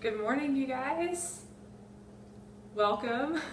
Good 0.00 0.18
morning, 0.18 0.56
you 0.56 0.66
guys. 0.66 1.42
Welcome. 2.74 3.38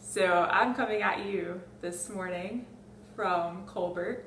So, 0.00 0.26
I'm 0.26 0.74
coming 0.74 1.02
at 1.02 1.24
you 1.24 1.60
this 1.82 2.08
morning 2.08 2.66
from 3.14 3.64
Colbert. 3.64 4.24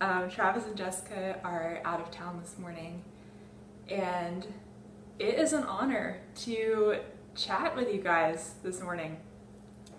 Um, 0.00 0.28
Travis 0.28 0.64
and 0.64 0.76
Jessica 0.76 1.38
are 1.44 1.80
out 1.84 2.00
of 2.00 2.10
town 2.10 2.40
this 2.42 2.58
morning, 2.58 3.04
and 3.88 4.44
it 5.20 5.38
is 5.38 5.52
an 5.52 5.62
honor 5.62 6.18
to 6.46 6.96
chat 7.36 7.76
with 7.76 7.94
you 7.94 8.00
guys 8.00 8.54
this 8.64 8.80
morning. 8.82 9.18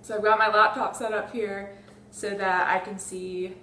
So, 0.02 0.16
I've 0.18 0.24
got 0.24 0.38
my 0.38 0.50
laptop 0.50 0.98
set 0.98 1.14
up 1.14 1.32
here 1.32 1.78
so 2.12 2.32
that 2.32 2.68
I 2.68 2.80
can 2.80 3.00
see 3.00 3.54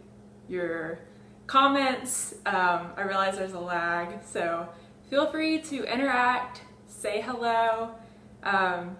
your 0.48 1.00
comments. 1.46 2.32
Um, 2.46 2.92
I 2.96 3.02
realize 3.02 3.36
there's 3.36 3.52
a 3.52 3.60
lag, 3.60 4.24
so 4.24 4.70
feel 5.12 5.26
free 5.26 5.60
to 5.60 5.84
interact, 5.84 6.62
say 6.86 7.20
hello. 7.20 7.90
Um, 8.42 8.96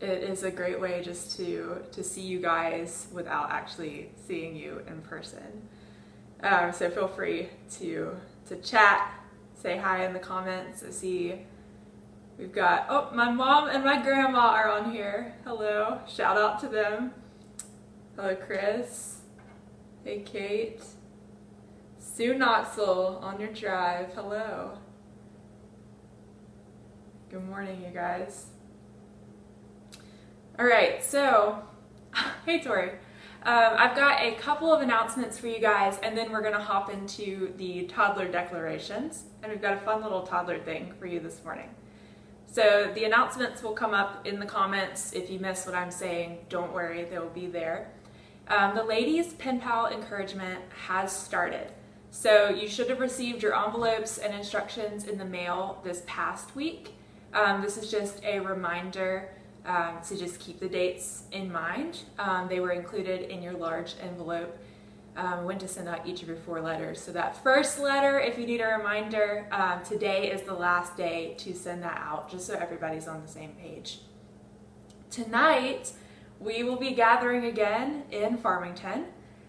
it 0.00 0.22
is 0.22 0.44
a 0.44 0.50
great 0.52 0.80
way 0.80 1.02
just 1.02 1.36
to 1.38 1.82
to 1.90 2.04
see 2.04 2.20
you 2.20 2.38
guys 2.38 3.08
without 3.10 3.50
actually 3.50 4.12
seeing 4.28 4.54
you 4.54 4.80
in 4.86 5.02
person. 5.02 5.68
Um, 6.44 6.72
so 6.72 6.88
feel 6.88 7.08
free 7.08 7.48
to 7.78 8.14
to 8.46 8.56
chat, 8.58 9.12
say 9.60 9.76
hi 9.76 10.06
in 10.06 10.12
the 10.12 10.20
comments. 10.20 10.84
See 10.96 11.34
we've 12.38 12.52
got 12.52 12.86
oh 12.88 13.10
my 13.12 13.28
mom 13.28 13.70
and 13.70 13.82
my 13.82 14.00
grandma 14.00 14.50
are 14.50 14.70
on 14.70 14.92
here. 14.92 15.34
Hello, 15.42 15.98
shout 16.06 16.38
out 16.38 16.60
to 16.60 16.68
them. 16.68 17.12
Hello, 18.14 18.36
Chris. 18.36 19.22
Hey, 20.04 20.20
Kate. 20.20 20.84
Sue 21.98 22.34
Knoxville 22.34 23.18
on 23.20 23.40
your 23.40 23.52
drive. 23.52 24.12
Hello. 24.14 24.78
Good 27.32 27.48
morning, 27.48 27.82
you 27.82 27.88
guys. 27.88 28.48
All 30.58 30.66
right, 30.66 31.02
so, 31.02 31.62
hey 32.44 32.60
Tori. 32.60 32.90
Um, 32.90 33.72
I've 33.78 33.96
got 33.96 34.20
a 34.20 34.32
couple 34.32 34.70
of 34.70 34.82
announcements 34.82 35.38
for 35.38 35.46
you 35.46 35.58
guys, 35.58 35.98
and 36.02 36.14
then 36.14 36.30
we're 36.30 36.42
going 36.42 36.52
to 36.52 36.60
hop 36.60 36.92
into 36.92 37.54
the 37.56 37.84
toddler 37.84 38.28
declarations. 38.28 39.24
And 39.42 39.50
we've 39.50 39.62
got 39.62 39.72
a 39.72 39.80
fun 39.80 40.02
little 40.02 40.26
toddler 40.26 40.58
thing 40.58 40.92
for 41.00 41.06
you 41.06 41.20
this 41.20 41.42
morning. 41.42 41.70
So, 42.44 42.92
the 42.94 43.04
announcements 43.04 43.62
will 43.62 43.72
come 43.72 43.94
up 43.94 44.26
in 44.26 44.38
the 44.38 44.44
comments. 44.44 45.14
If 45.14 45.30
you 45.30 45.38
miss 45.38 45.64
what 45.64 45.74
I'm 45.74 45.90
saying, 45.90 46.36
don't 46.50 46.74
worry, 46.74 47.04
they'll 47.04 47.30
be 47.30 47.46
there. 47.46 47.92
Um, 48.48 48.74
the 48.74 48.84
ladies' 48.84 49.32
pen 49.32 49.58
pal 49.58 49.86
encouragement 49.86 50.60
has 50.86 51.10
started. 51.10 51.68
So, 52.10 52.50
you 52.50 52.68
should 52.68 52.90
have 52.90 53.00
received 53.00 53.42
your 53.42 53.56
envelopes 53.56 54.18
and 54.18 54.34
instructions 54.34 55.04
in 55.04 55.16
the 55.16 55.24
mail 55.24 55.80
this 55.82 56.02
past 56.06 56.54
week. 56.54 56.92
Um, 57.34 57.62
this 57.62 57.78
is 57.78 57.90
just 57.90 58.22
a 58.24 58.40
reminder 58.40 59.30
um, 59.64 59.98
to 60.08 60.16
just 60.16 60.38
keep 60.38 60.60
the 60.60 60.68
dates 60.68 61.24
in 61.32 61.50
mind. 61.50 62.00
Um, 62.18 62.48
they 62.48 62.60
were 62.60 62.72
included 62.72 63.30
in 63.30 63.42
your 63.42 63.54
large 63.54 63.94
envelope 64.02 64.58
um, 65.16 65.44
when 65.44 65.58
to 65.58 65.68
send 65.68 65.88
out 65.88 66.06
each 66.06 66.22
of 66.22 66.28
your 66.28 66.36
four 66.36 66.60
letters. 66.60 67.00
So 67.00 67.12
that 67.12 67.42
first 67.42 67.78
letter, 67.78 68.18
if 68.18 68.38
you 68.38 68.46
need 68.46 68.60
a 68.60 68.66
reminder, 68.66 69.46
um, 69.50 69.82
today 69.82 70.30
is 70.30 70.42
the 70.42 70.54
last 70.54 70.96
day 70.96 71.34
to 71.38 71.54
send 71.54 71.82
that 71.82 71.98
out, 71.98 72.30
just 72.30 72.46
so 72.46 72.54
everybody's 72.54 73.08
on 73.08 73.22
the 73.22 73.28
same 73.28 73.52
page. 73.52 74.00
Tonight, 75.10 75.92
we 76.38 76.62
will 76.64 76.78
be 76.78 76.92
gathering 76.92 77.44
again 77.44 78.04
in 78.10 78.36
Farmington. 78.38 79.06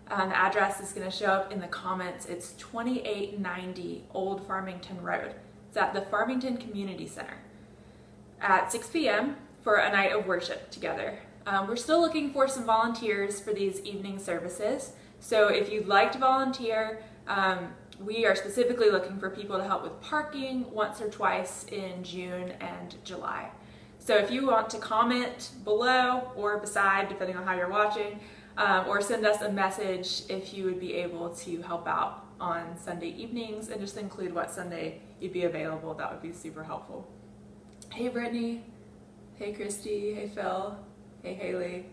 Um, 0.09 0.29
the 0.29 0.37
address 0.37 0.79
is 0.79 0.91
going 0.91 1.09
to 1.09 1.15
show 1.15 1.27
up 1.27 1.51
in 1.51 1.59
the 1.59 1.67
comments. 1.67 2.25
It's 2.27 2.53
2890 2.53 4.03
Old 4.13 4.45
Farmington 4.45 5.01
Road. 5.01 5.33
It's 5.69 5.77
at 5.77 5.93
the 5.93 6.01
Farmington 6.01 6.57
Community 6.57 7.07
Center 7.07 7.37
at 8.43 8.71
6 8.71 8.87
p.m 8.89 9.37
for 9.63 9.75
a 9.75 9.91
night 9.91 10.11
of 10.11 10.27
worship 10.27 10.69
together. 10.69 11.17
Um, 11.47 11.67
we're 11.67 11.77
still 11.77 12.01
looking 12.01 12.31
for 12.31 12.47
some 12.47 12.65
volunteers 12.65 13.39
for 13.39 13.53
these 13.53 13.79
evening 13.81 14.19
services. 14.19 14.91
So 15.19 15.47
if 15.47 15.71
you'd 15.71 15.87
like 15.87 16.11
to 16.11 16.19
volunteer, 16.19 17.01
um, 17.27 17.73
we 17.99 18.25
are 18.25 18.35
specifically 18.35 18.89
looking 18.89 19.17
for 19.17 19.29
people 19.29 19.57
to 19.57 19.63
help 19.63 19.83
with 19.83 19.99
parking 20.01 20.69
once 20.71 21.01
or 21.01 21.09
twice 21.09 21.65
in 21.65 22.03
June 22.03 22.51
and 22.59 22.95
July. 23.05 23.49
So 23.99 24.15
if 24.17 24.29
you 24.29 24.45
want 24.45 24.69
to 24.71 24.77
comment 24.79 25.51
below 25.63 26.31
or 26.35 26.57
beside, 26.57 27.07
depending 27.07 27.37
on 27.37 27.45
how 27.45 27.55
you're 27.55 27.69
watching, 27.69 28.19
um, 28.57 28.87
or 28.87 29.01
send 29.01 29.25
us 29.25 29.41
a 29.41 29.51
message 29.51 30.23
if 30.27 30.53
you 30.53 30.65
would 30.65 30.79
be 30.79 30.93
able 30.95 31.29
to 31.35 31.61
help 31.61 31.87
out 31.87 32.25
on 32.39 32.77
Sunday 32.77 33.09
evenings 33.09 33.69
and 33.69 33.79
just 33.79 33.95
include 33.95 34.35
what 34.35 34.51
Sunday 34.51 35.01
you'd 35.21 35.31
be 35.31 35.45
available, 35.45 35.93
that 35.93 36.11
would 36.11 36.21
be 36.21 36.33
super 36.33 36.63
helpful. 36.63 37.07
Hey 37.93 38.07
Brittany, 38.07 38.63
Hey 39.35 39.53
Christy, 39.53 40.15
hey 40.15 40.27
Phil, 40.27 40.75
hey 41.21 41.35
Haley. 41.35 41.85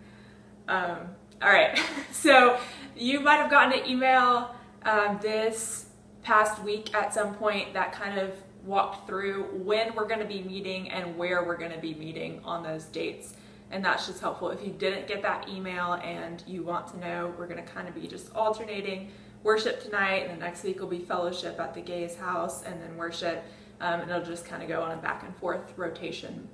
Um, 0.66 0.96
all 1.42 1.52
right, 1.52 1.78
so 2.10 2.58
you 2.96 3.20
might 3.20 3.36
have 3.36 3.50
gotten 3.50 3.78
an 3.78 3.86
email 3.86 4.54
um, 4.84 5.18
this 5.20 5.90
past 6.22 6.62
week 6.62 6.94
at 6.94 7.12
some 7.12 7.34
point 7.34 7.74
that 7.74 7.92
kind 7.92 8.18
of 8.18 8.32
walked 8.64 9.06
through 9.06 9.42
when 9.62 9.94
we're 9.94 10.08
going 10.08 10.20
to 10.20 10.26
be 10.26 10.42
meeting 10.42 10.90
and 10.90 11.18
where 11.18 11.44
we're 11.44 11.58
going 11.58 11.72
to 11.72 11.78
be 11.78 11.92
meeting 11.92 12.40
on 12.44 12.62
those 12.62 12.84
dates. 12.86 13.34
And 13.70 13.84
that's 13.84 14.06
just 14.06 14.22
helpful. 14.22 14.48
If 14.48 14.64
you 14.64 14.72
didn't 14.72 15.06
get 15.06 15.20
that 15.20 15.50
email 15.50 16.00
and 16.02 16.42
you 16.46 16.62
want 16.62 16.86
to 16.92 16.98
know, 16.98 17.34
we're 17.38 17.46
going 17.46 17.62
to 17.62 17.70
kind 17.70 17.86
of 17.86 17.94
be 17.94 18.06
just 18.06 18.34
alternating 18.34 19.10
worship 19.42 19.82
tonight, 19.82 20.28
and 20.28 20.40
the 20.40 20.44
next 20.46 20.64
week 20.64 20.80
will 20.80 20.88
be 20.88 21.00
fellowship 21.00 21.60
at 21.60 21.74
the 21.74 21.82
Gays 21.82 22.16
house, 22.16 22.62
and 22.62 22.80
then 22.80 22.96
worship. 22.96 23.44
Um, 23.80 24.00
and 24.00 24.10
it'll 24.10 24.22
just 24.22 24.44
kind 24.44 24.62
of 24.62 24.68
go 24.68 24.82
on 24.82 24.92
a 24.92 24.96
back 25.00 25.22
and 25.22 25.34
forth 25.36 25.72
rotation 25.76 26.48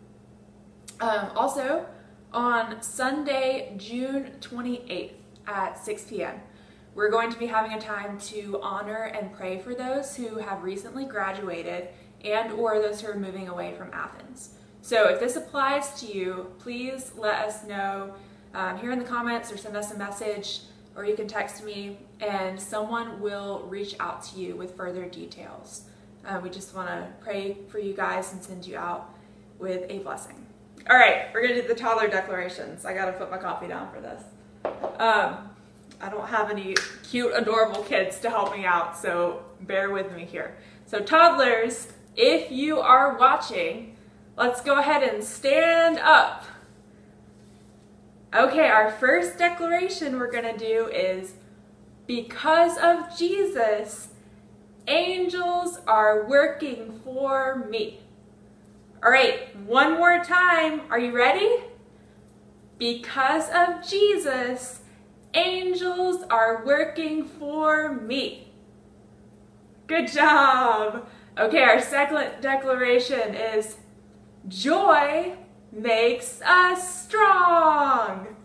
um, 1.00 1.31
also, 1.37 1.87
on 2.32 2.81
Sunday, 2.82 3.75
June 3.76 4.32
28th 4.41 5.12
at 5.47 5.78
6 5.78 6.04
p.m., 6.04 6.41
we're 6.94 7.10
going 7.10 7.31
to 7.31 7.38
be 7.38 7.47
having 7.47 7.75
a 7.75 7.81
time 7.81 8.19
to 8.20 8.59
honor 8.62 9.12
and 9.15 9.32
pray 9.34 9.59
for 9.59 9.75
those 9.75 10.16
who 10.16 10.38
have 10.38 10.62
recently 10.62 11.04
graduated 11.04 11.88
and 12.25 12.53
or 12.53 12.81
those 12.81 13.03
who 13.03 13.09
are 13.09 13.16
moving 13.16 13.48
away 13.48 13.75
from 13.75 13.91
Athens. 13.92 14.54
So 14.81 15.09
if 15.09 15.20
this 15.20 15.36
applies 15.36 16.00
to 16.00 16.06
you, 16.06 16.53
please 16.59 17.12
let 17.19 17.44
us 17.44 17.65
know 17.65 18.15
um, 18.54 18.78
here 18.78 18.92
in 18.92 18.98
the 18.98 19.04
comments 19.04 19.53
or 19.53 19.59
send 19.59 19.76
us 19.76 19.92
a 19.92 19.98
message 19.98 20.60
or 20.97 21.04
you 21.04 21.15
can 21.15 21.28
text 21.28 21.62
me 21.62 21.98
and 22.20 22.59
someone 22.59 23.20
will 23.20 23.66
reach 23.69 23.94
out 24.00 24.22
to 24.25 24.41
you 24.41 24.56
with 24.56 24.75
further 24.75 25.04
details. 25.04 25.82
Uh, 26.26 26.41
we 26.42 26.50
just 26.50 26.75
want 26.75 26.88
to 26.88 27.06
pray 27.20 27.56
for 27.69 27.78
you 27.78 27.94
guys 27.94 28.32
and 28.32 28.42
send 28.42 28.66
you 28.66 28.76
out 28.76 29.14
with 29.59 29.88
a 29.88 30.00
blessing. 30.00 30.44
All 30.91 30.97
right, 30.97 31.26
we're 31.32 31.42
gonna 31.42 31.62
do 31.62 31.69
the 31.69 31.75
toddler 31.75 32.09
declarations. 32.09 32.84
I 32.84 32.94
gotta 32.94 33.12
put 33.12 33.31
my 33.31 33.38
coffee 33.38 33.69
down 33.69 33.92
for 33.92 34.00
this. 34.00 34.22
Um, 34.98 35.50
I 36.00 36.10
don't 36.10 36.28
have 36.28 36.50
any 36.50 36.75
cute, 37.09 37.32
adorable 37.34 37.82
kids 37.82 38.19
to 38.20 38.31
help 38.31 38.56
me 38.56 38.65
out, 38.65 38.97
so 38.97 39.42
bear 39.62 39.91
with 39.91 40.12
me 40.12 40.25
here. 40.25 40.56
So 40.86 41.00
toddlers, 41.00 41.92
if 42.16 42.50
you 42.50 42.78
are 42.78 43.16
watching, 43.16 43.97
let's 44.36 44.60
go 44.60 44.78
ahead 44.78 45.03
and 45.03 45.22
stand 45.22 45.98
up. 45.98 46.44
Okay, 48.34 48.69
our 48.69 48.91
first 48.91 49.38
declaration 49.38 50.19
we're 50.19 50.31
gonna 50.31 50.59
do 50.59 50.88
is 50.88 51.34
because 52.06 52.76
of 52.78 53.16
Jesus, 53.16 54.09
angels 54.88 55.80
are 55.86 56.26
working 56.26 57.00
for 57.04 57.66
me. 57.69 58.00
All 59.02 59.10
right, 59.10 59.54
one 59.60 59.92
more 59.94 60.22
time. 60.24 60.82
Are 60.91 60.98
you 60.98 61.12
ready? 61.12 61.64
Because 62.78 63.48
of 63.50 63.86
Jesus, 63.86 64.80
angels 65.34 66.24
are 66.30 66.64
working 66.64 67.24
for 67.24 67.92
me. 67.92 68.52
Good 69.86 70.08
job. 70.10 71.06
Okay, 71.38 71.62
our 71.62 71.80
second 71.80 72.41
declaration 72.41 73.34
is 73.34 73.77
joy 74.48 75.34
makes 75.71 76.41
us 76.42 77.04
strong. 77.04 78.36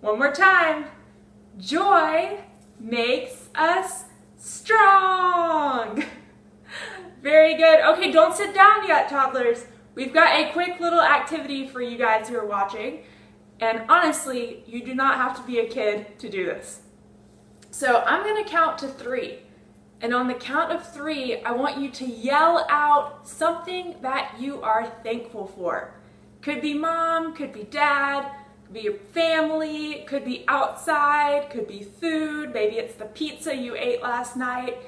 One 0.00 0.18
more 0.18 0.32
time. 0.32 0.86
Joy 1.58 2.40
makes 2.78 3.48
us 3.54 4.04
strong. 4.44 6.04
Very 7.22 7.56
good. 7.56 7.80
Okay, 7.80 8.12
don't 8.12 8.36
sit 8.36 8.54
down 8.54 8.86
yet, 8.86 9.08
toddlers. 9.08 9.64
We've 9.94 10.12
got 10.12 10.38
a 10.38 10.52
quick 10.52 10.78
little 10.80 11.00
activity 11.00 11.66
for 11.66 11.80
you 11.80 11.96
guys 11.96 12.28
who 12.28 12.36
are 12.36 12.46
watching. 12.46 13.04
And 13.60 13.82
honestly, 13.88 14.62
you 14.66 14.84
do 14.84 14.94
not 14.94 15.16
have 15.16 15.36
to 15.36 15.42
be 15.46 15.60
a 15.60 15.68
kid 15.68 16.18
to 16.18 16.28
do 16.28 16.44
this. 16.44 16.82
So 17.70 18.02
I'm 18.06 18.22
going 18.22 18.44
to 18.44 18.50
count 18.50 18.78
to 18.78 18.88
three. 18.88 19.38
And 20.02 20.12
on 20.12 20.28
the 20.28 20.34
count 20.34 20.72
of 20.72 20.92
three, 20.92 21.40
I 21.42 21.52
want 21.52 21.78
you 21.78 21.90
to 21.92 22.04
yell 22.04 22.66
out 22.68 23.26
something 23.26 23.94
that 24.02 24.34
you 24.38 24.60
are 24.60 24.86
thankful 25.02 25.46
for. 25.46 25.94
Could 26.42 26.60
be 26.60 26.74
mom, 26.74 27.34
could 27.34 27.52
be 27.54 27.62
dad, 27.62 28.30
could 28.64 28.74
be 28.74 28.80
your 28.80 28.94
family, 29.12 30.04
could 30.06 30.24
be 30.24 30.44
outside, 30.48 31.50
could 31.50 31.68
be 31.68 31.82
food, 31.82 32.52
maybe 32.52 32.76
it's 32.76 32.94
the 32.94 33.04
pizza 33.04 33.54
you 33.54 33.76
ate 33.76 34.02
last 34.02 34.36
night. 34.36 34.78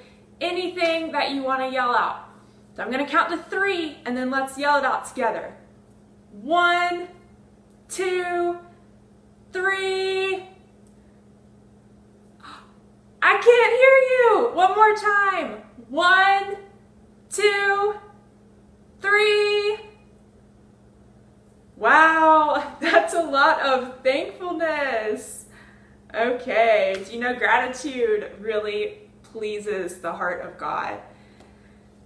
Anything 0.40 1.12
that 1.12 1.30
you 1.30 1.42
want 1.42 1.60
to 1.62 1.68
yell 1.68 1.94
out. 1.94 2.28
So 2.74 2.82
I'm 2.82 2.90
going 2.90 3.04
to 3.04 3.10
count 3.10 3.30
to 3.30 3.38
three 3.38 3.98
and 4.04 4.16
then 4.16 4.30
let's 4.30 4.58
yell 4.58 4.76
it 4.78 4.84
out 4.84 5.06
together. 5.06 5.54
One, 6.30 7.08
two, 7.88 8.58
three. 9.52 10.34
I 13.22 13.32
can't 13.32 13.72
hear 13.80 13.96
you. 14.10 14.50
One 14.54 14.74
more 14.74 14.94
time. 14.94 15.62
One, 15.88 16.56
two, 17.30 17.94
three. 19.00 19.85
Wow, 21.76 22.76
that's 22.80 23.14
a 23.14 23.22
lot 23.22 23.60
of 23.60 24.00
thankfulness. 24.02 25.44
Okay, 26.14 27.04
do 27.06 27.12
you 27.12 27.20
know 27.20 27.34
gratitude 27.34 28.32
really 28.40 29.00
pleases 29.22 29.98
the 29.98 30.12
heart 30.12 30.42
of 30.42 30.56
God? 30.56 30.98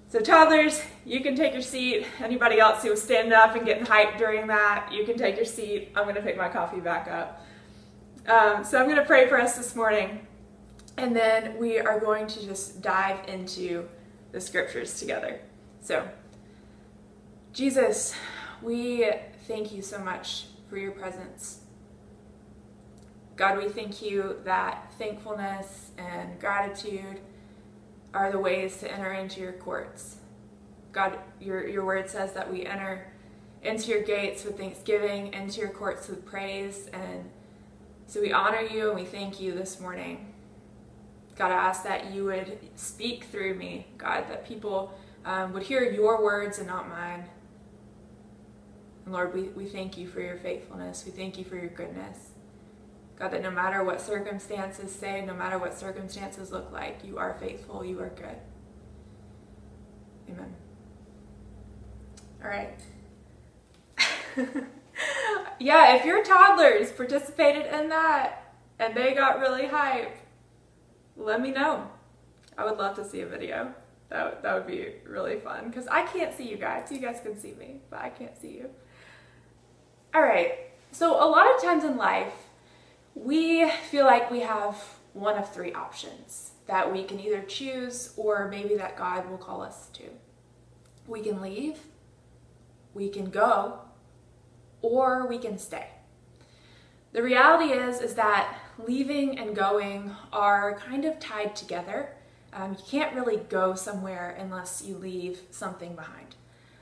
So 0.09 0.19
toddlers, 0.19 0.83
you 1.07 1.21
can 1.21 1.37
take 1.37 1.53
your 1.53 1.63
seat. 1.63 2.05
Anybody 2.19 2.59
else 2.59 2.83
who 2.83 2.91
was 2.91 3.01
standing 3.01 3.33
up 3.33 3.55
and 3.55 3.65
getting 3.65 3.87
hyped 3.87 4.19
during 4.19 4.49
that, 4.49 4.91
you 4.93 5.05
can 5.05 5.17
take 5.17 5.37
your 5.37 5.45
seat. 5.45 5.93
I'm 5.95 6.05
gonna 6.05 6.21
pick 6.21 6.37
my 6.37 6.49
coffee 6.49 6.81
back 6.81 7.07
up. 7.07 7.47
Um, 8.27 8.65
so 8.65 8.81
I'm 8.81 8.89
gonna 8.89 9.05
pray 9.05 9.29
for 9.29 9.41
us 9.41 9.57
this 9.57 9.77
morning, 9.77 10.27
and 10.97 11.15
then 11.15 11.57
we 11.59 11.79
are 11.79 12.01
going 12.01 12.27
to 12.27 12.45
just 12.45 12.83
dive 12.83 13.21
into 13.29 13.89
the 14.33 14.41
scriptures 14.41 14.99
together. 14.99 15.41
So, 15.81 16.09
Jesus, 17.53 18.13
we 18.63 19.09
thank 19.51 19.73
you 19.73 19.83
so 19.83 19.99
much 19.99 20.45
for 20.69 20.79
your 20.79 20.93
presence. 20.93 21.59
God, 23.35 23.59
we 23.59 23.69
thank 23.69 24.01
you 24.01 24.37
that 24.45 24.93
thankfulness 24.97 25.91
and 25.99 26.39
gratitude 26.39 27.19
are 28.15 28.31
the 28.31 28.39
ways 28.39 28.77
to 28.77 28.93
enter 28.93 29.13
into 29.13 29.41
your 29.41 29.55
courts. 29.55 30.19
God, 30.93 31.19
your, 31.41 31.67
your 31.67 31.85
word 31.85 32.09
says 32.09 32.33
that 32.35 32.53
we 32.53 32.65
enter 32.65 33.11
into 33.65 33.91
your 33.91 34.03
gates 34.03 34.45
with 34.45 34.57
thanksgiving, 34.57 35.35
into 35.35 35.61
your 35.61 35.71
courts 35.71 36.07
with 36.07 36.25
praise. 36.25 36.89
And 36.93 37.29
so 38.07 38.21
we 38.21 38.33
honor 38.33 38.61
you 38.61 38.91
and 38.91 39.01
we 39.01 39.05
thank 39.05 39.41
you 39.41 39.53
this 39.53 39.81
morning. 39.81 40.33
God, 41.35 41.51
I 41.51 41.57
ask 41.57 41.83
that 41.83 42.13
you 42.15 42.27
would 42.27 42.57
speak 42.77 43.25
through 43.25 43.55
me, 43.55 43.89
God, 43.99 44.29
that 44.29 44.47
people 44.47 44.97
um, 45.25 45.53
would 45.55 45.65
hear 45.65 45.83
your 45.91 46.23
words 46.23 46.59
and 46.59 46.69
not 46.69 46.89
mine. 46.89 47.25
Lord, 49.11 49.35
we, 49.35 49.43
we 49.43 49.67
thank 49.67 49.97
you 49.97 50.07
for 50.07 50.21
your 50.21 50.37
faithfulness. 50.37 51.05
We 51.05 51.13
thank 51.13 51.39
you 51.39 51.45
for 51.45 51.57
your 51.57 51.69
goodness. 51.69 52.31
God, 53.19 53.33
that 53.33 53.43
no 53.43 53.51
matter 53.51 53.85
what 53.85 54.01
circumstances 54.01 54.91
say, 54.93 55.25
no 55.25 55.35
matter 55.35 55.59
what 55.59 55.79
circumstances 55.79 56.51
look 56.51 56.73
like, 56.73 57.01
you 57.05 57.19
are 57.19 57.37
faithful, 57.39 57.85
you 57.85 58.01
are 58.01 58.09
good. 58.11 58.37
Amen. 60.31 60.55
All 62.43 62.49
right. 62.49 62.81
yeah, 65.59 65.97
if 65.97 66.05
your 66.05 66.25
toddlers 66.25 66.93
participated 66.93 67.67
in 67.67 67.89
that 67.91 68.55
and 68.79 68.95
they 68.95 69.13
got 69.13 69.41
really 69.41 69.67
hype, 69.67 70.17
let 71.17 71.41
me 71.41 71.51
know. 71.51 71.89
I 72.57 72.65
would 72.65 72.79
love 72.79 72.97
to 72.97 73.05
see 73.05 73.21
a 73.21 73.27
video. 73.27 73.75
That, 74.09 74.43
that 74.43 74.55
would 74.55 74.67
be 74.67 74.95
really 75.07 75.39
fun 75.39 75.69
because 75.69 75.87
I 75.89 76.07
can't 76.07 76.35
see 76.35 76.49
you 76.49 76.57
guys. 76.57 76.91
You 76.91 76.99
guys 76.99 77.21
can 77.23 77.39
see 77.39 77.53
me, 77.53 77.81
but 77.91 78.01
I 78.01 78.09
can't 78.09 78.37
see 78.41 78.53
you. 78.53 78.71
All 80.13 80.23
right. 80.23 80.59
So, 80.93 81.13
a 81.15 81.29
lot 81.29 81.55
of 81.55 81.63
times 81.63 81.85
in 81.85 81.97
life, 81.97 82.33
we 83.15 83.71
feel 83.91 84.05
like 84.05 84.31
we 84.31 84.41
have 84.41 84.77
one 85.13 85.39
of 85.39 85.53
three 85.53 85.73
options 85.73 86.51
that 86.67 86.93
we 86.93 87.05
can 87.05 87.21
either 87.21 87.43
choose 87.43 88.13
or 88.17 88.49
maybe 88.49 88.77
that 88.77 88.97
God 88.97 89.29
will 89.31 89.39
call 89.39 89.63
us 89.63 89.89
to. 89.95 90.05
We 91.07 91.21
can 91.21 91.41
leave, 91.41 91.79
we 92.93 93.09
can 93.09 93.31
go, 93.31 93.81
or 94.83 95.27
we 95.29 95.39
can 95.39 95.59
stay. 95.59 95.89
The 97.13 97.23
reality 97.23 97.73
is 97.73 98.01
is 98.01 98.15
that 98.15 98.57
leaving 98.79 99.39
and 99.39 99.55
going 99.55 100.15
are 100.33 100.79
kind 100.79 101.05
of 101.05 101.19
tied 101.21 101.55
together. 101.55 102.11
Um, 102.53 102.73
you 102.73 102.85
can't 102.85 103.15
really 103.15 103.37
go 103.49 103.75
somewhere 103.75 104.37
unless 104.39 104.83
you 104.85 104.97
leave 104.97 105.41
something 105.51 105.95
behind. 105.95 106.35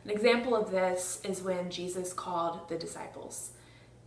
An 0.09 0.15
example 0.15 0.57
of 0.57 0.71
this 0.71 1.21
is 1.23 1.43
when 1.43 1.69
Jesus 1.69 2.15
called 2.15 2.67
the 2.71 2.79
disciples. 2.79 3.51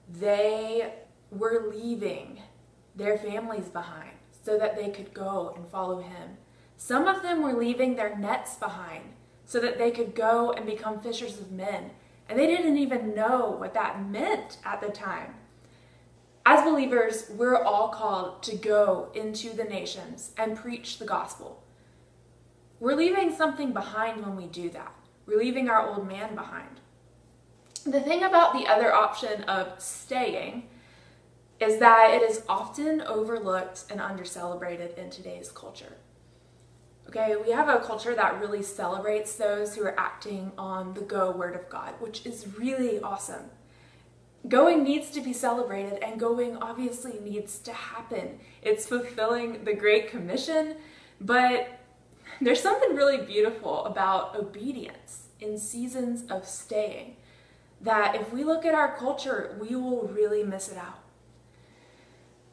They 0.09 0.95
were 1.29 1.71
leaving 1.71 2.41
their 2.95 3.19
families 3.19 3.67
behind 3.67 4.09
so 4.43 4.57
that 4.57 4.75
they 4.75 4.89
could 4.89 5.13
go 5.13 5.53
and 5.55 5.69
follow 5.69 6.01
him. 6.01 6.37
Some 6.75 7.07
of 7.07 7.21
them 7.21 7.43
were 7.43 7.53
leaving 7.53 7.95
their 7.95 8.17
nets 8.17 8.55
behind 8.55 9.13
so 9.45 9.59
that 9.59 9.77
they 9.77 9.91
could 9.91 10.15
go 10.15 10.51
and 10.51 10.65
become 10.65 10.99
fishers 10.99 11.39
of 11.39 11.51
men. 11.51 11.91
And 12.27 12.39
they 12.39 12.47
didn't 12.47 12.79
even 12.79 13.13
know 13.13 13.51
what 13.51 13.75
that 13.75 14.03
meant 14.03 14.57
at 14.65 14.81
the 14.81 14.89
time. 14.89 15.35
As 16.47 16.63
believers, 16.63 17.29
we're 17.29 17.61
all 17.61 17.89
called 17.89 18.41
to 18.41 18.55
go 18.55 19.11
into 19.13 19.51
the 19.51 19.65
nations 19.65 20.31
and 20.35 20.57
preach 20.57 20.97
the 20.97 21.05
gospel. 21.05 21.61
We're 22.79 22.95
leaving 22.95 23.35
something 23.35 23.71
behind 23.71 24.25
when 24.25 24.35
we 24.35 24.47
do 24.47 24.71
that. 24.71 24.95
We're 25.25 25.39
leaving 25.39 25.69
our 25.69 25.87
old 25.87 26.07
man 26.07 26.35
behind. 26.35 26.79
The 27.85 28.01
thing 28.01 28.23
about 28.23 28.53
the 28.53 28.67
other 28.67 28.93
option 28.93 29.43
of 29.43 29.81
staying 29.81 30.67
is 31.59 31.79
that 31.79 32.11
it 32.13 32.23
is 32.23 32.43
often 32.49 33.01
overlooked 33.01 33.85
and 33.89 33.99
undercelebrated 33.99 34.97
in 34.97 35.09
today's 35.09 35.51
culture. 35.51 35.97
Okay, 37.07 37.35
we 37.35 37.51
have 37.51 37.67
a 37.69 37.79
culture 37.79 38.15
that 38.15 38.39
really 38.39 38.63
celebrates 38.63 39.35
those 39.35 39.75
who 39.75 39.83
are 39.83 39.99
acting 39.99 40.51
on 40.57 40.93
the 40.93 41.01
go 41.01 41.31
word 41.31 41.55
of 41.55 41.67
God, 41.69 41.93
which 41.99 42.25
is 42.25 42.57
really 42.57 43.01
awesome. 43.01 43.49
Going 44.47 44.83
needs 44.83 45.11
to 45.11 45.21
be 45.21 45.33
celebrated, 45.33 46.01
and 46.01 46.19
going 46.19 46.57
obviously 46.57 47.19
needs 47.19 47.59
to 47.59 47.73
happen. 47.73 48.39
It's 48.61 48.87
fulfilling 48.87 49.65
the 49.65 49.73
Great 49.73 50.09
Commission, 50.09 50.77
but 51.19 51.80
there's 52.41 52.61
something 52.61 52.95
really 52.95 53.19
beautiful 53.19 53.85
about 53.85 54.35
obedience 54.35 55.27
in 55.39 55.57
seasons 55.57 56.29
of 56.29 56.45
staying 56.45 57.15
that 57.81 58.15
if 58.15 58.33
we 58.33 58.43
look 58.43 58.65
at 58.65 58.75
our 58.75 58.95
culture, 58.95 59.57
we 59.59 59.75
will 59.75 60.07
really 60.07 60.43
miss 60.43 60.69
it 60.69 60.77
out. 60.77 60.99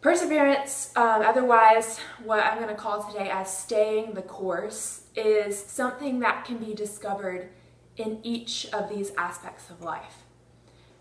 Perseverance, 0.00 0.93
um, 0.96 1.23
otherwise, 1.23 1.99
what 2.23 2.40
I'm 2.40 2.58
going 2.58 2.69
to 2.69 2.75
call 2.75 3.02
today 3.02 3.29
as 3.31 3.55
staying 3.55 4.14
the 4.14 4.23
course, 4.23 5.02
is 5.17 5.58
something 5.58 6.20
that 6.20 6.44
can 6.44 6.58
be 6.58 6.73
discovered 6.73 7.50
in 7.96 8.20
each 8.23 8.69
of 8.73 8.88
these 8.88 9.12
aspects 9.19 9.70
of 9.70 9.82
life. 9.82 10.23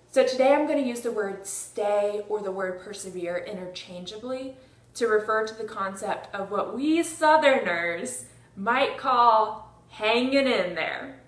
So 0.09 0.25
today 0.25 0.53
I'm 0.53 0.65
going 0.65 0.81
to 0.81 0.87
use 0.87 1.01
the 1.01 1.11
word 1.11 1.45
stay 1.45 2.23
or 2.27 2.41
the 2.41 2.51
word 2.51 2.81
persevere 2.81 3.37
interchangeably 3.37 4.55
to 4.95 5.07
refer 5.07 5.45
to 5.45 5.53
the 5.53 5.63
concept 5.63 6.33
of 6.33 6.49
what 6.49 6.75
we 6.75 7.03
Southerners 7.03 8.25
might 8.57 8.97
call 8.97 9.71
hanging 9.89 10.47
in 10.47 10.75
there 10.75 11.21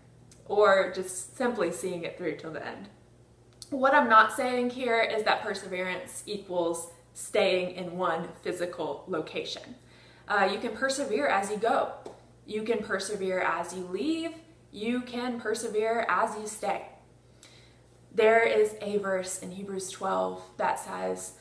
or 0.46 0.92
just 0.94 1.38
simply 1.38 1.72
seeing 1.72 2.04
it 2.04 2.18
through 2.18 2.36
till 2.36 2.52
the 2.52 2.66
end. 2.66 2.90
What 3.70 3.94
I'm 3.94 4.10
not 4.10 4.36
saying 4.36 4.72
here 4.72 5.00
is 5.00 5.24
that 5.24 5.44
perseverance 5.44 6.24
equals 6.26 6.92
staying 7.14 7.76
in 7.76 7.98
one 7.98 8.30
physical 8.42 9.04
location. 9.08 9.76
Uh, 10.28 10.50
you 10.52 10.60
can 10.60 10.76
persevere 10.76 11.28
as 11.28 11.52
you 11.52 11.58
go. 11.58 11.92
You 12.48 12.64
can 12.64 12.80
persevere 12.80 13.40
as 13.42 13.74
you 13.74 13.84
leave. 13.84 14.32
You 14.72 15.02
can 15.02 15.40
persevere 15.40 16.06
as 16.10 16.36
you 16.36 16.48
stay. 16.48 16.88
There 18.14 18.42
is 18.44 18.76
a 18.82 18.98
verse 18.98 19.40
in 19.40 19.52
Hebrews 19.52 19.92
12 19.92 20.42
that 20.58 20.80
says, 20.80 21.34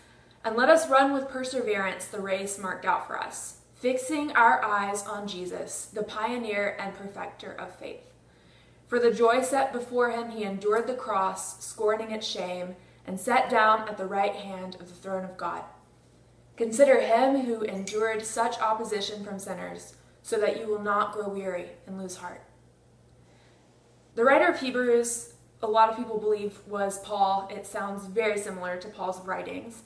And 0.45 0.55
let 0.55 0.69
us 0.69 0.89
run 0.91 1.13
with 1.15 1.29
perseverance 1.29 2.07
the 2.07 2.21
race 2.21 2.59
marked 2.59 2.85
out 2.85 3.07
for 3.07 3.19
us, 3.19 3.58
fixing 3.79 4.33
our 4.33 4.65
eyes 4.65 5.07
on 5.07 5.29
Jesus, 5.29 5.87
the 5.87 6.03
pioneer 6.03 6.77
and 6.81 6.95
perfecter 6.95 7.53
of 7.53 7.75
faith. 7.77 8.03
For 8.89 8.99
the 8.99 9.13
joy 9.13 9.43
set 9.43 9.73
before 9.73 10.11
him, 10.11 10.31
he 10.31 10.45
endured 10.45 10.87
the 10.87 10.95
cross, 10.95 11.65
scorning 11.65 12.11
its 12.11 12.27
shame 12.27 12.75
and 13.07 13.19
sat 13.19 13.49
down 13.49 13.89
at 13.89 13.97
the 13.97 14.07
right 14.07 14.35
hand 14.35 14.77
of 14.81 14.89
the 14.89 14.95
throne 14.95 15.25
of 15.25 15.37
God. 15.37 15.63
Consider 16.57 17.01
him 17.01 17.43
who 17.43 17.63
endured 17.63 18.25
such 18.25 18.59
opposition 18.59 19.25
from 19.25 19.39
sinners, 19.39 19.95
so 20.23 20.39
that 20.39 20.59
you 20.59 20.67
will 20.67 20.83
not 20.83 21.13
grow 21.13 21.29
weary 21.29 21.67
and 21.87 21.99
lose 21.99 22.17
heart. 22.17 22.43
The 24.17 24.25
writer 24.25 24.49
of 24.49 24.61
Hebrews, 24.61 25.35
a 25.63 25.67
lot 25.67 25.91
of 25.91 25.97
people 25.97 26.19
believe, 26.19 26.59
was 26.67 26.99
Paul. 26.99 27.49
It 27.51 27.67
sounds 27.67 28.07
very 28.07 28.39
similar 28.39 28.77
to 28.79 28.89
Paul's 28.89 29.25
writings. 29.25 29.83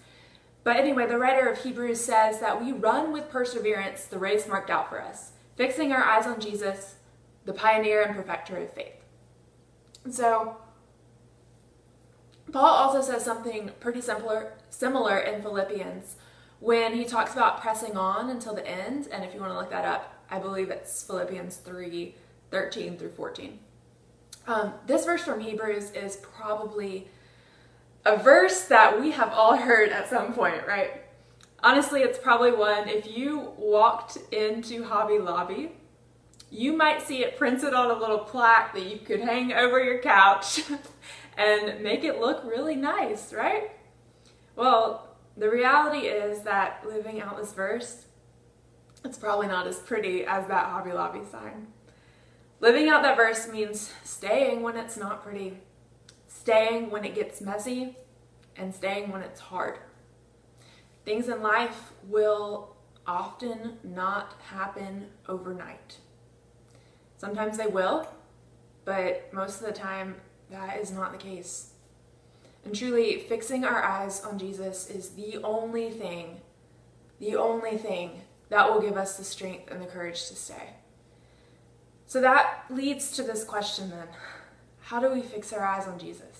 But 0.64 0.76
anyway, 0.76 1.06
the 1.06 1.18
writer 1.18 1.48
of 1.48 1.58
Hebrews 1.58 2.00
says 2.00 2.40
that 2.40 2.62
we 2.62 2.72
run 2.72 3.12
with 3.12 3.30
perseverance 3.30 4.04
the 4.04 4.18
race 4.18 4.46
marked 4.46 4.70
out 4.70 4.88
for 4.88 5.02
us, 5.02 5.32
fixing 5.56 5.92
our 5.92 6.02
eyes 6.02 6.26
on 6.26 6.40
Jesus, 6.40 6.96
the 7.44 7.52
pioneer 7.52 8.02
and 8.02 8.14
perfecter 8.14 8.56
of 8.56 8.72
faith. 8.72 8.94
So, 10.10 10.56
Paul 12.52 12.64
also 12.64 13.00
says 13.00 13.24
something 13.24 13.70
pretty 13.80 14.00
similar, 14.00 14.52
similar 14.70 15.18
in 15.18 15.42
Philippians 15.42 16.16
when 16.60 16.94
he 16.94 17.04
talks 17.04 17.32
about 17.32 17.60
pressing 17.60 17.96
on 17.96 18.30
until 18.30 18.54
the 18.54 18.66
end. 18.66 19.08
And 19.10 19.24
if 19.24 19.34
you 19.34 19.40
want 19.40 19.52
to 19.52 19.58
look 19.58 19.70
that 19.70 19.84
up, 19.84 20.14
I 20.30 20.38
believe 20.38 20.70
it's 20.70 21.02
Philippians 21.02 21.56
3 21.56 22.14
13 22.50 22.98
through 22.98 23.12
14. 23.12 23.58
Um, 24.46 24.74
this 24.86 25.06
verse 25.06 25.22
from 25.22 25.40
Hebrews 25.40 25.92
is 25.92 26.16
probably 26.16 27.08
a 28.04 28.16
verse 28.16 28.64
that 28.64 29.00
we 29.00 29.12
have 29.12 29.32
all 29.32 29.56
heard 29.56 29.90
at 29.90 30.08
some 30.08 30.32
point, 30.32 30.66
right? 30.66 31.02
Honestly, 31.62 32.00
it's 32.00 32.18
probably 32.18 32.52
one, 32.52 32.88
if 32.88 33.06
you 33.16 33.52
walked 33.56 34.18
into 34.32 34.84
Hobby 34.84 35.18
Lobby, 35.18 35.72
you 36.50 36.76
might 36.76 37.00
see 37.00 37.22
it 37.22 37.38
printed 37.38 37.72
on 37.72 37.90
a 37.90 37.98
little 37.98 38.18
plaque 38.18 38.74
that 38.74 38.84
you 38.84 38.98
could 38.98 39.20
hang 39.20 39.52
over 39.52 39.82
your 39.82 39.98
couch 39.98 40.62
and 41.38 41.82
make 41.82 42.04
it 42.04 42.20
look 42.20 42.44
really 42.44 42.76
nice, 42.76 43.32
right? 43.32 43.70
Well, 44.56 45.08
the 45.36 45.48
reality 45.48 46.08
is 46.08 46.42
that 46.42 46.84
living 46.86 47.20
out 47.20 47.38
this 47.38 47.54
verse, 47.54 48.04
it's 49.04 49.16
probably 49.16 49.46
not 49.46 49.66
as 49.66 49.78
pretty 49.78 50.24
as 50.26 50.46
that 50.48 50.66
Hobby 50.66 50.92
Lobby 50.92 51.22
sign. 51.30 51.68
Living 52.60 52.88
out 52.88 53.02
that 53.02 53.16
verse 53.16 53.48
means 53.48 53.92
staying 54.04 54.62
when 54.62 54.76
it's 54.76 54.96
not 54.96 55.24
pretty, 55.24 55.58
staying 56.42 56.90
when 56.90 57.04
it 57.04 57.14
gets 57.14 57.40
messy, 57.40 57.96
and 58.56 58.74
staying 58.74 59.12
when 59.12 59.22
it's 59.22 59.38
hard. 59.38 59.78
Things 61.04 61.28
in 61.28 61.40
life 61.40 61.92
will 62.08 62.74
often 63.06 63.78
not 63.84 64.34
happen 64.42 65.06
overnight. 65.28 65.98
Sometimes 67.16 67.56
they 67.58 67.68
will, 67.68 68.08
but 68.84 69.32
most 69.32 69.60
of 69.60 69.68
the 69.68 69.72
time 69.72 70.16
that 70.50 70.80
is 70.80 70.90
not 70.90 71.12
the 71.12 71.18
case. 71.18 71.74
And 72.64 72.74
truly, 72.74 73.20
fixing 73.20 73.64
our 73.64 73.80
eyes 73.80 74.24
on 74.24 74.36
Jesus 74.36 74.90
is 74.90 75.10
the 75.10 75.38
only 75.44 75.90
thing, 75.90 76.40
the 77.20 77.36
only 77.36 77.78
thing 77.78 78.22
that 78.48 78.68
will 78.68 78.80
give 78.80 78.96
us 78.96 79.16
the 79.16 79.22
strength 79.22 79.70
and 79.70 79.80
the 79.80 79.86
courage 79.86 80.26
to 80.26 80.34
stay. 80.34 80.70
So 82.08 82.20
that 82.20 82.64
leads 82.68 83.12
to 83.12 83.22
this 83.22 83.44
question 83.44 83.90
then 83.90 84.08
how 84.92 85.00
do 85.00 85.08
we 85.10 85.22
fix 85.22 85.52
our 85.52 85.64
eyes 85.64 85.86
on 85.86 85.98
Jesus? 85.98 86.31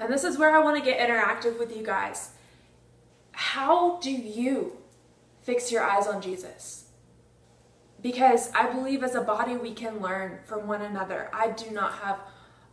And 0.00 0.10
this 0.10 0.24
is 0.24 0.38
where 0.38 0.56
I 0.56 0.64
want 0.64 0.82
to 0.82 0.84
get 0.84 0.98
interactive 0.98 1.58
with 1.58 1.76
you 1.76 1.84
guys. 1.84 2.30
How 3.32 3.98
do 3.98 4.10
you 4.10 4.78
fix 5.42 5.70
your 5.70 5.82
eyes 5.84 6.06
on 6.06 6.22
Jesus? 6.22 6.86
Because 8.00 8.50
I 8.52 8.72
believe 8.72 9.04
as 9.04 9.14
a 9.14 9.20
body 9.20 9.56
we 9.56 9.74
can 9.74 10.00
learn 10.00 10.38
from 10.46 10.66
one 10.66 10.80
another. 10.80 11.28
I 11.34 11.50
do 11.50 11.70
not 11.70 11.92
have 11.98 12.18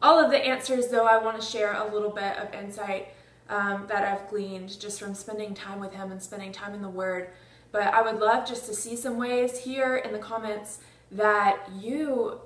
all 0.01 0.23
of 0.23 0.31
the 0.31 0.37
answers, 0.37 0.87
though 0.87 1.05
I 1.05 1.17
want 1.17 1.39
to 1.39 1.45
share 1.45 1.73
a 1.73 1.93
little 1.93 2.11
bit 2.11 2.37
of 2.37 2.53
insight 2.53 3.09
um, 3.49 3.85
that 3.87 4.03
I've 4.03 4.29
gleaned 4.29 4.79
just 4.79 4.99
from 4.99 5.13
spending 5.13 5.53
time 5.53 5.81
with 5.81 5.93
Him 5.93 6.11
and 6.11 6.23
spending 6.23 6.53
time 6.53 6.73
in 6.73 6.81
the 6.81 6.89
Word. 6.89 7.29
But 7.73 7.93
I 7.93 8.01
would 8.01 8.21
love 8.21 8.47
just 8.47 8.67
to 8.67 8.73
see 8.73 8.95
some 8.95 9.17
ways 9.17 9.59
here 9.59 9.97
in 9.97 10.13
the 10.13 10.19
comments 10.19 10.79
that 11.11 11.59
you 11.77 12.39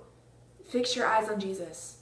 fix 0.68 0.96
your 0.96 1.06
eyes 1.06 1.30
on 1.30 1.40
Jesus. 1.40 1.98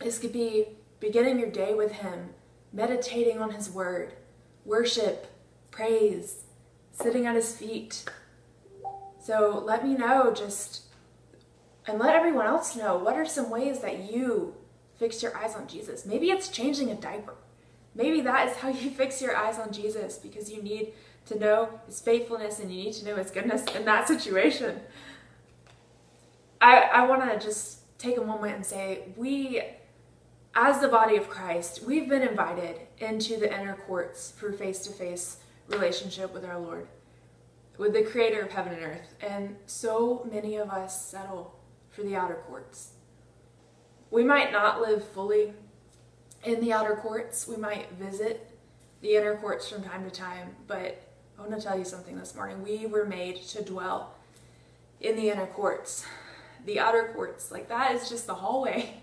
This 0.00 0.18
could 0.18 0.32
be 0.32 0.66
beginning 1.02 1.40
your 1.40 1.50
day 1.50 1.74
with 1.74 1.90
Him, 1.90 2.30
meditating 2.72 3.40
on 3.40 3.50
His 3.50 3.68
Word, 3.68 4.14
worship, 4.64 5.26
praise, 5.72 6.44
sitting 6.92 7.26
at 7.26 7.34
His 7.34 7.56
feet. 7.56 8.04
So 9.20 9.60
let 9.66 9.84
me 9.84 9.94
know 9.94 10.32
just, 10.32 10.82
and 11.88 11.98
let 11.98 12.14
everyone 12.14 12.46
else 12.46 12.76
know 12.76 12.96
what 12.96 13.16
are 13.16 13.26
some 13.26 13.50
ways 13.50 13.80
that 13.80 14.12
you 14.12 14.54
fix 14.96 15.24
your 15.24 15.36
eyes 15.36 15.56
on 15.56 15.66
Jesus. 15.66 16.06
Maybe 16.06 16.30
it's 16.30 16.48
changing 16.48 16.88
a 16.90 16.94
diaper. 16.94 17.34
Maybe 17.96 18.20
that 18.20 18.48
is 18.48 18.56
how 18.58 18.68
you 18.68 18.88
fix 19.02 19.20
your 19.20 19.36
eyes 19.36 19.58
on 19.58 19.72
Jesus 19.72 20.18
because 20.18 20.52
you 20.52 20.62
need 20.62 20.92
to 21.26 21.36
know 21.36 21.80
his 21.86 22.00
faithfulness 22.00 22.60
and 22.60 22.72
you 22.72 22.84
need 22.84 22.92
to 22.94 23.04
know 23.04 23.16
his 23.16 23.32
goodness 23.32 23.64
in 23.74 23.84
that 23.86 24.06
situation. 24.06 24.80
I, 26.60 26.82
I 26.82 27.06
want 27.08 27.28
to 27.28 27.44
just 27.44 27.98
take 27.98 28.18
a 28.18 28.24
moment 28.24 28.54
and 28.54 28.64
say, 28.64 29.08
we, 29.16 29.62
as 30.54 30.80
the 30.80 30.88
body 30.88 31.16
of 31.16 31.28
Christ, 31.28 31.82
we've 31.86 32.08
been 32.08 32.22
invited 32.22 32.76
into 32.98 33.38
the 33.38 33.52
inner 33.52 33.74
courts 33.74 34.32
for 34.36 34.52
face 34.52 34.80
to 34.80 34.92
face 34.92 35.38
relationship 35.68 36.34
with 36.34 36.44
our 36.44 36.58
Lord, 36.58 36.88
with 37.78 37.94
the 37.94 38.02
creator 38.02 38.40
of 38.42 38.52
heaven 38.52 38.74
and 38.74 38.82
earth. 38.82 39.14
And 39.22 39.56
so 39.66 40.28
many 40.30 40.56
of 40.56 40.70
us 40.70 41.06
settle 41.06 41.58
for 41.90 42.02
the 42.02 42.16
outer 42.16 42.42
courts. 42.46 42.90
We 44.10 44.24
might 44.24 44.52
not 44.52 44.80
live 44.80 45.06
fully 45.08 45.54
in 46.44 46.60
the 46.60 46.72
outer 46.72 46.96
courts. 46.96 47.48
We 47.48 47.56
might 47.56 47.90
visit 47.92 48.50
the 49.00 49.16
inner 49.16 49.36
courts 49.36 49.68
from 49.68 49.82
time 49.82 50.04
to 50.04 50.10
time, 50.10 50.56
but 50.66 51.02
I 51.38 51.40
want 51.40 51.54
to 51.54 51.66
tell 51.66 51.78
you 51.78 51.84
something 51.84 52.18
this 52.18 52.34
morning. 52.34 52.62
We 52.62 52.86
were 52.86 53.06
made 53.06 53.36
to 53.48 53.64
dwell 53.64 54.14
in 55.00 55.16
the 55.16 55.30
inner 55.30 55.46
courts, 55.46 56.04
the 56.66 56.78
outer 56.78 57.10
courts. 57.14 57.50
Like 57.50 57.68
that 57.68 57.94
is 57.94 58.08
just 58.08 58.26
the 58.26 58.34
hallway. 58.34 58.96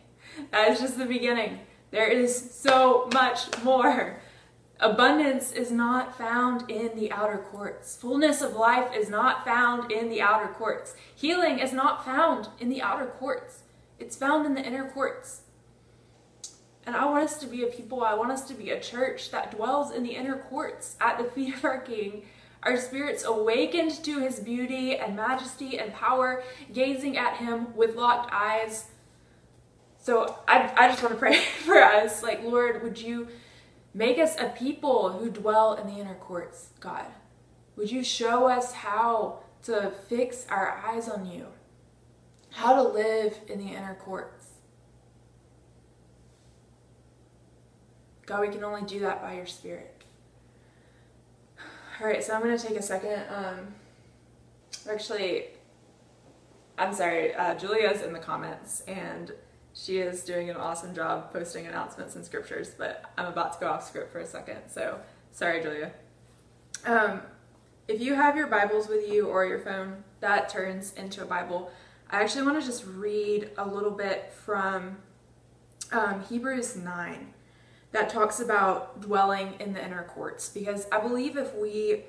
That 0.52 0.72
is 0.72 0.80
just 0.80 0.98
the 0.98 1.06
beginning. 1.06 1.60
There 1.92 2.08
is 2.08 2.52
so 2.52 3.10
much 3.14 3.64
more. 3.64 4.22
Abundance 4.80 5.52
is 5.52 5.72
not 5.72 6.18
found 6.18 6.70
in 6.72 6.96
the 6.96 7.12
outer 7.12 7.38
courts. 7.38 7.98
Fullness 7.98 8.42
of 8.42 8.56
life 8.56 8.96
is 8.96 9.10
not 9.10 9.44
found 9.44 9.92
in 9.92 10.10
the 10.10 10.22
outer 10.22 10.48
courts. 10.54 10.96
Healing 11.14 11.60
is 11.60 11.74
not 11.74 12.06
found 12.06 12.48
in 12.60 12.70
the 12.70 12.82
outer 12.82 13.08
courts. 13.08 13.64
It's 14.00 14.16
found 14.16 14.46
in 14.46 14.54
the 14.54 14.66
inner 14.66 14.90
courts. 14.90 15.42
And 16.86 16.96
I 16.96 17.06
want 17.06 17.26
us 17.26 17.38
to 17.40 17.46
be 17.46 17.64
a 17.64 17.68
people, 17.68 18.04
I 18.04 18.14
want 18.14 18.32
us 18.32 18.48
to 18.48 18.54
be 18.54 18.70
a 18.70 18.80
church 18.80 19.32
that 19.32 19.56
dwells 19.56 19.92
in 19.92 20.04
the 20.04 20.16
inner 20.16 20.38
courts 20.38 20.96
at 21.02 21.18
the 21.18 21.26
feet 21.26 21.56
of 21.56 21.66
our 21.66 21.82
King. 21.82 22.24
Our 22.64 22.78
spirits 22.78 23.24
awakened 23.26 24.04
to 24.06 24.20
his 24.20 24.40
beauty 24.40 24.96
and 24.96 25.16
majesty 25.16 25.78
and 25.78 25.94
power, 25.94 26.42
gazing 26.74 27.18
at 27.18 27.38
him 27.38 27.76
with 27.76 27.96
locked 27.96 28.32
eyes. 28.34 28.88
So 30.00 30.38
I, 30.48 30.72
I 30.76 30.88
just 30.88 31.04
want 31.04 31.14
to 31.14 31.20
pray 31.20 31.36
for 31.66 31.76
us. 31.76 32.24
Like, 32.24 32.44
Lord, 32.44 32.84
would 32.84 33.00
you 33.00 33.28
make 33.94 34.18
us 34.18 34.36
a 34.40 34.50
people 34.50 35.12
who 35.12 35.30
dwell 35.30 35.74
in 35.74 35.88
the 35.88 36.00
inner 36.00 36.16
courts, 36.16 36.70
God? 36.80 37.06
Would 37.76 37.92
you 37.92 38.04
show 38.04 38.48
us 38.48 38.74
how 38.74 39.40
to 39.64 39.92
fix 40.08 40.46
our 40.50 40.82
eyes 40.86 41.08
on 41.08 41.26
you? 41.26 41.48
how 42.52 42.76
to 42.76 42.84
live 42.84 43.38
in 43.48 43.60
the 43.60 43.74
inner 43.74 43.96
courts. 43.96 44.46
God, 48.26 48.42
we 48.42 48.50
can 48.50 48.64
only 48.64 48.84
do 48.84 49.00
that 49.00 49.22
by 49.22 49.36
your 49.36 49.46
Spirit. 49.46 50.04
All 52.00 52.08
right, 52.08 52.24
so 52.24 52.34
I'm 52.34 52.42
going 52.42 52.58
to 52.58 52.68
take 52.68 52.78
a 52.78 52.82
second. 52.82 53.24
Um, 53.30 53.74
actually, 54.90 55.46
I'm 56.78 56.94
sorry, 56.94 57.34
uh, 57.34 57.56
Julia's 57.56 58.02
in 58.02 58.14
the 58.14 58.20
comments, 58.20 58.82
and 58.82 59.32
she 59.82 60.00
is 60.00 60.24
doing 60.24 60.50
an 60.50 60.58
awesome 60.58 60.94
job 60.94 61.32
posting 61.32 61.66
announcements 61.66 62.16
and 62.16 62.26
scriptures, 62.26 62.72
but 62.78 63.06
I'm 63.18 63.28
about 63.28 63.54
to 63.54 63.60
go 63.60 63.68
off 63.68 63.88
script 63.88 64.12
for 64.12 64.20
a 64.20 64.26
second, 64.26 64.58
so 64.68 65.00
sorry, 65.32 65.62
Julia. 65.62 65.92
Um, 66.86 67.22
if 67.88 68.02
you 68.02 68.14
have 68.16 68.36
your 68.36 68.48
Bibles 68.48 68.88
with 68.88 69.10
you 69.10 69.28
or 69.28 69.46
your 69.46 69.60
phone, 69.60 70.04
that 70.20 70.50
turns 70.50 70.94
into 70.94 71.24
a 71.24 71.26
Bible. 71.26 71.72
I 72.10 72.22
actually 72.22 72.44
want 72.44 72.60
to 72.60 72.66
just 72.66 72.86
read 72.86 73.52
a 73.58 73.68
little 73.68 73.92
bit 73.92 74.34
from 74.34 74.98
um, 75.92 76.24
Hebrews 76.30 76.76
9 76.76 77.34
that 77.92 78.10
talks 78.10 78.40
about 78.40 79.02
dwelling 79.02 79.56
in 79.60 79.74
the 79.74 79.84
inner 79.84 80.04
courts 80.04 80.50
because 80.50 80.88
I 80.92 81.00
believe 81.00 81.38
if 81.38 81.56
we 81.56 82.04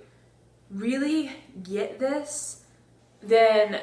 really 0.71 1.31
get 1.63 1.99
this, 1.99 2.65
then 3.23 3.81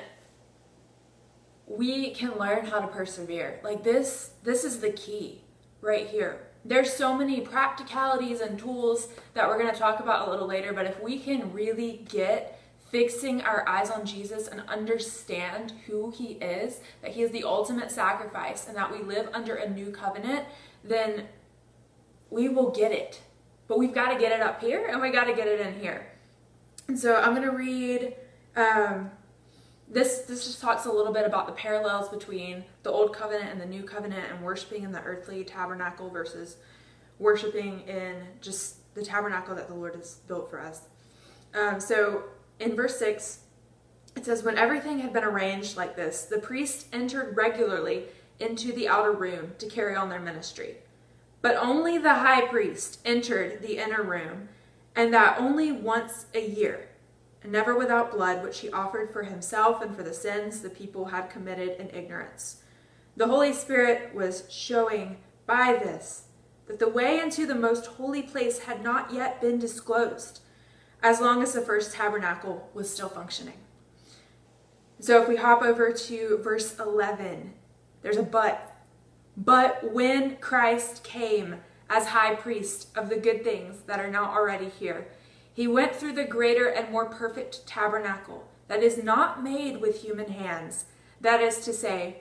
we 1.67 2.11
can 2.11 2.37
learn 2.37 2.65
how 2.65 2.79
to 2.79 2.87
persevere. 2.87 3.59
Like 3.63 3.83
this 3.83 4.31
this 4.43 4.63
is 4.63 4.79
the 4.79 4.91
key 4.91 5.41
right 5.81 6.07
here. 6.07 6.39
There's 6.65 6.91
so 6.91 7.15
many 7.15 7.41
practicalities 7.41 8.41
and 8.41 8.57
tools 8.57 9.09
that 9.33 9.47
we're 9.47 9.57
going 9.57 9.71
to 9.71 9.79
talk 9.79 9.99
about 9.99 10.27
a 10.27 10.31
little 10.31 10.47
later, 10.47 10.73
but 10.73 10.85
if 10.85 11.01
we 11.01 11.19
can 11.19 11.53
really 11.53 12.05
get 12.09 12.59
fixing 12.91 13.41
our 13.41 13.67
eyes 13.67 13.89
on 13.89 14.05
Jesus 14.05 14.47
and 14.47 14.61
understand 14.67 15.73
who 15.85 16.11
he 16.11 16.33
is, 16.33 16.79
that 17.01 17.11
he 17.11 17.21
is 17.21 17.31
the 17.31 17.43
ultimate 17.43 17.91
sacrifice, 17.91 18.67
and 18.67 18.75
that 18.77 18.91
we 18.91 18.99
live 18.99 19.29
under 19.33 19.55
a 19.55 19.69
new 19.69 19.91
covenant, 19.91 20.45
then 20.83 21.25
we 22.29 22.49
will 22.49 22.69
get 22.71 22.91
it. 22.91 23.21
But 23.67 23.77
we've 23.77 23.93
got 23.93 24.13
to 24.13 24.19
get 24.19 24.31
it 24.31 24.41
up 24.41 24.61
here 24.61 24.87
and 24.87 25.01
we 25.01 25.11
got 25.11 25.25
to 25.25 25.33
get 25.33 25.47
it 25.47 25.59
in 25.59 25.79
here. 25.79 26.07
And 26.87 26.97
so 26.97 27.15
I'm 27.15 27.35
going 27.35 27.47
to 27.47 27.55
read 27.55 28.15
um, 28.55 29.11
this. 29.89 30.19
This 30.19 30.45
just 30.45 30.61
talks 30.61 30.85
a 30.85 30.91
little 30.91 31.13
bit 31.13 31.25
about 31.25 31.47
the 31.47 31.53
parallels 31.53 32.09
between 32.09 32.65
the 32.83 32.91
old 32.91 33.13
covenant 33.13 33.51
and 33.51 33.61
the 33.61 33.65
new 33.65 33.83
covenant, 33.83 34.25
and 34.31 34.43
worshiping 34.43 34.83
in 34.83 34.91
the 34.91 35.01
earthly 35.01 35.43
tabernacle 35.43 36.09
versus 36.09 36.57
worshiping 37.19 37.81
in 37.87 38.15
just 38.41 38.93
the 38.93 39.03
tabernacle 39.03 39.55
that 39.55 39.67
the 39.67 39.73
Lord 39.73 39.95
has 39.95 40.15
built 40.27 40.49
for 40.49 40.59
us. 40.59 40.81
Um, 41.53 41.79
so 41.79 42.23
in 42.59 42.75
verse 42.75 42.97
6, 42.99 43.39
it 44.15 44.25
says, 44.25 44.43
When 44.43 44.57
everything 44.57 44.99
had 44.99 45.13
been 45.13 45.23
arranged 45.23 45.77
like 45.77 45.95
this, 45.95 46.23
the 46.23 46.39
priests 46.39 46.85
entered 46.91 47.37
regularly 47.37 48.05
into 48.39 48.71
the 48.73 48.87
outer 48.87 49.11
room 49.11 49.53
to 49.59 49.67
carry 49.67 49.95
on 49.95 50.09
their 50.09 50.19
ministry. 50.19 50.77
But 51.41 51.55
only 51.55 51.97
the 51.97 52.15
high 52.15 52.47
priest 52.47 52.99
entered 53.05 53.61
the 53.61 53.77
inner 53.77 54.03
room, 54.03 54.49
and 54.95 55.13
that 55.13 55.39
only 55.39 55.71
once 55.71 56.25
a 56.33 56.45
year, 56.45 56.86
never 57.47 57.77
without 57.77 58.11
blood, 58.11 58.43
which 58.43 58.59
he 58.59 58.69
offered 58.71 59.11
for 59.11 59.23
himself 59.23 59.81
and 59.81 59.95
for 59.95 60.03
the 60.03 60.13
sins 60.13 60.61
the 60.61 60.69
people 60.69 61.05
had 61.05 61.29
committed 61.29 61.79
in 61.79 61.89
ignorance. 61.89 62.61
The 63.15 63.27
Holy 63.27 63.53
Spirit 63.53 64.13
was 64.13 64.43
showing 64.49 65.17
by 65.45 65.73
this 65.73 66.25
that 66.67 66.79
the 66.79 66.89
way 66.89 67.19
into 67.19 67.45
the 67.45 67.55
most 67.55 67.85
holy 67.85 68.21
place 68.21 68.59
had 68.59 68.83
not 68.83 69.13
yet 69.13 69.41
been 69.41 69.57
disclosed, 69.57 70.41
as 71.01 71.21
long 71.21 71.41
as 71.41 71.53
the 71.53 71.61
first 71.61 71.93
tabernacle 71.93 72.69
was 72.73 72.93
still 72.93 73.09
functioning. 73.09 73.57
So 74.99 75.21
if 75.21 75.29
we 75.29 75.37
hop 75.37 75.61
over 75.61 75.91
to 75.91 76.39
verse 76.43 76.77
11, 76.79 77.53
there's 78.01 78.17
a 78.17 78.23
but. 78.23 78.75
But 79.35 79.93
when 79.93 80.37
Christ 80.37 81.03
came 81.03 81.57
as 81.89 82.07
high 82.07 82.35
priest 82.35 82.89
of 82.97 83.09
the 83.09 83.17
good 83.17 83.43
things 83.43 83.81
that 83.85 83.99
are 83.99 84.09
now 84.09 84.25
already 84.25 84.69
here, 84.69 85.07
he 85.57 85.67
went 85.67 85.95
through 85.95 86.13
the 86.13 86.23
greater 86.23 86.67
and 86.67 86.91
more 86.91 87.07
perfect 87.09 87.65
tabernacle 87.65 88.47
that 88.67 88.83
is 88.83 89.03
not 89.03 89.43
made 89.43 89.81
with 89.81 90.03
human 90.03 90.29
hands, 90.29 90.85
that 91.19 91.41
is 91.41 91.61
to 91.61 91.73
say, 91.73 92.17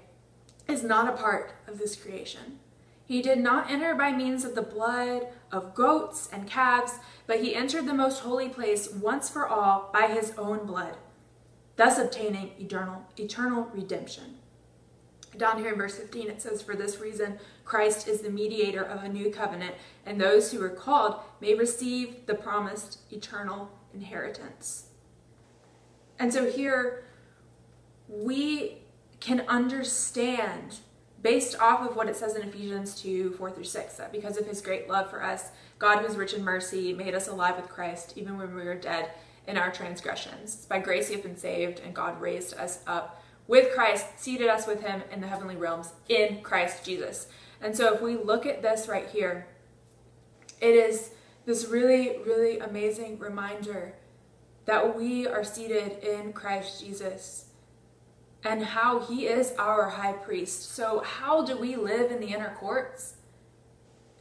is 0.66 0.83
not 0.83 1.07
a 1.07 1.19
part 1.19 1.52
of 1.69 1.76
this 1.76 1.95
creation. 1.97 2.59
He 3.05 3.21
did 3.21 3.38
not 3.38 3.71
enter 3.71 3.95
by 3.95 4.12
means 4.12 4.47
of 4.47 4.55
the 4.55 4.62
blood 4.62 5.26
of 5.52 5.75
goats 5.75 6.31
and 6.33 6.49
calves, 6.49 6.95
but 7.26 7.43
he 7.43 7.55
entered 7.55 7.85
the 7.85 7.93
most 7.93 8.21
holy 8.21 8.49
place 8.49 8.90
once 8.90 9.28
for 9.28 9.47
all 9.47 9.90
by 9.93 10.07
his 10.07 10.33
own 10.38 10.64
blood, 10.64 10.97
thus 11.76 11.99
obtaining 11.99 12.52
eternal, 12.59 13.05
eternal 13.19 13.64
redemption. 13.64 14.38
Down 15.37 15.59
here 15.59 15.73
in 15.73 15.78
verse 15.78 15.97
15, 15.97 16.28
it 16.28 16.43
says, 16.43 16.62
For 16.62 16.75
this 16.75 17.00
reason, 17.00 17.38
Christ 17.64 18.09
is 18.09 18.21
the 18.21 18.31
mediator 18.31 18.83
of 18.83 19.05
a 19.05 19.09
new 19.09 19.31
covenant, 19.31 19.75
and 20.05 20.21
those 20.21 20.52
who 20.52 20.62
are 20.62 20.71
called 20.71 21.21
may 21.40 21.55
receive 21.55 22.26
the 22.26 22.35
promised 22.35 23.00
eternal 23.12 23.71
inheritance. 23.93 24.87
And 26.19 26.33
so 26.33 26.50
here, 26.50 27.05
we 28.09 28.78
can 29.21 29.40
understand 29.49 30.78
based 31.23 31.59
off 31.59 31.88
of 31.88 31.97
what 31.97 32.09
it 32.09 32.16
says 32.16 32.37
in 32.37 32.43
Ephesians 32.43 33.00
2 33.00 33.33
4 33.33 33.50
through 33.50 33.64
6, 33.64 33.97
that 33.97 34.12
because 34.12 34.37
of 34.37 34.47
his 34.47 34.61
great 34.61 34.88
love 34.88 35.11
for 35.11 35.23
us, 35.23 35.50
God, 35.78 35.99
who 35.99 36.07
is 36.07 36.16
rich 36.16 36.35
in 36.35 36.45
mercy, 36.45 36.93
made 36.93 37.14
us 37.14 37.28
alive 37.28 37.57
with 37.57 37.69
Christ 37.69 38.12
even 38.16 38.38
when 38.38 38.55
we 38.55 38.62
were 38.62 38.75
dead 38.75 39.11
in 39.47 39.57
our 39.57 39.71
transgressions. 39.71 40.55
It's 40.55 40.66
by 40.66 40.78
grace 40.78 41.09
you 41.09 41.16
have 41.16 41.25
been 41.25 41.37
saved, 41.37 41.81
and 41.81 41.95
God 41.95 42.21
raised 42.21 42.55
us 42.55 42.83
up 42.87 43.23
with 43.48 43.74
Christ, 43.74 44.06
seated 44.18 44.48
us 44.48 44.66
with 44.66 44.82
him 44.82 45.02
in 45.10 45.20
the 45.20 45.28
heavenly 45.28 45.56
realms 45.56 45.92
in 46.08 46.42
Christ 46.42 46.84
Jesus. 46.84 47.28
And 47.60 47.76
so 47.76 47.94
if 47.94 48.00
we 48.00 48.16
look 48.16 48.46
at 48.46 48.62
this 48.62 48.88
right 48.88 49.08
here, 49.08 49.46
it 50.60 50.74
is 50.74 51.10
this 51.44 51.66
really, 51.66 52.18
really 52.24 52.58
amazing 52.58 53.18
reminder 53.18 53.94
that 54.64 54.96
we 54.96 55.26
are 55.26 55.44
seated 55.44 56.02
in 56.02 56.32
Christ 56.32 56.80
Jesus 56.80 57.46
and 58.44 58.62
how 58.62 59.00
he 59.00 59.26
is 59.26 59.52
our 59.58 59.88
high 59.88 60.12
priest. 60.12 60.74
So, 60.74 61.00
how 61.00 61.44
do 61.44 61.56
we 61.56 61.76
live 61.76 62.10
in 62.10 62.20
the 62.20 62.28
inner 62.28 62.54
courts? 62.58 63.14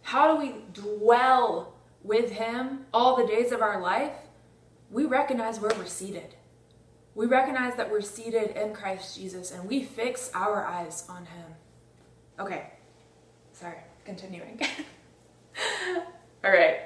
How 0.04 0.34
do 0.34 0.40
we 0.40 0.56
dwell 0.74 1.74
with 2.04 2.32
him 2.32 2.86
all 2.94 3.16
the 3.16 3.28
days 3.28 3.52
of 3.52 3.62
our 3.62 3.82
life? 3.82 4.14
We 4.92 5.06
recognize 5.06 5.60
where 5.60 5.72
we're 5.76 5.86
seated. 5.86 6.36
We 7.16 7.26
recognize 7.28 7.76
that 7.76 7.90
we're 7.90 8.02
seated 8.02 8.58
in 8.62 8.74
Christ 8.74 9.18
Jesus 9.18 9.52
and 9.52 9.68
we 9.68 9.84
fix 9.84 10.30
our 10.34 10.66
eyes 10.66 11.06
on 11.10 11.26
him. 11.26 11.46
Okay, 12.40 12.74
sorry, 13.54 13.78
continuing. 14.04 14.60
all 16.44 16.52
right. 16.52 16.82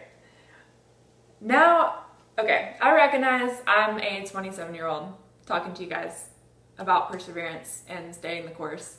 Now, 1.42 2.06
okay, 2.38 2.76
I 2.80 2.94
recognize 2.94 3.62
I'm 3.66 4.00
a 4.00 4.26
27 4.26 4.76
year 4.76 4.86
old 4.86 5.14
talking 5.48 5.74
to 5.74 5.84
you 5.84 5.90
guys 5.90 6.30
about 6.78 7.12
perseverance 7.12 7.84
and 7.88 8.14
staying 8.14 8.46
the 8.46 8.52
course. 8.52 8.98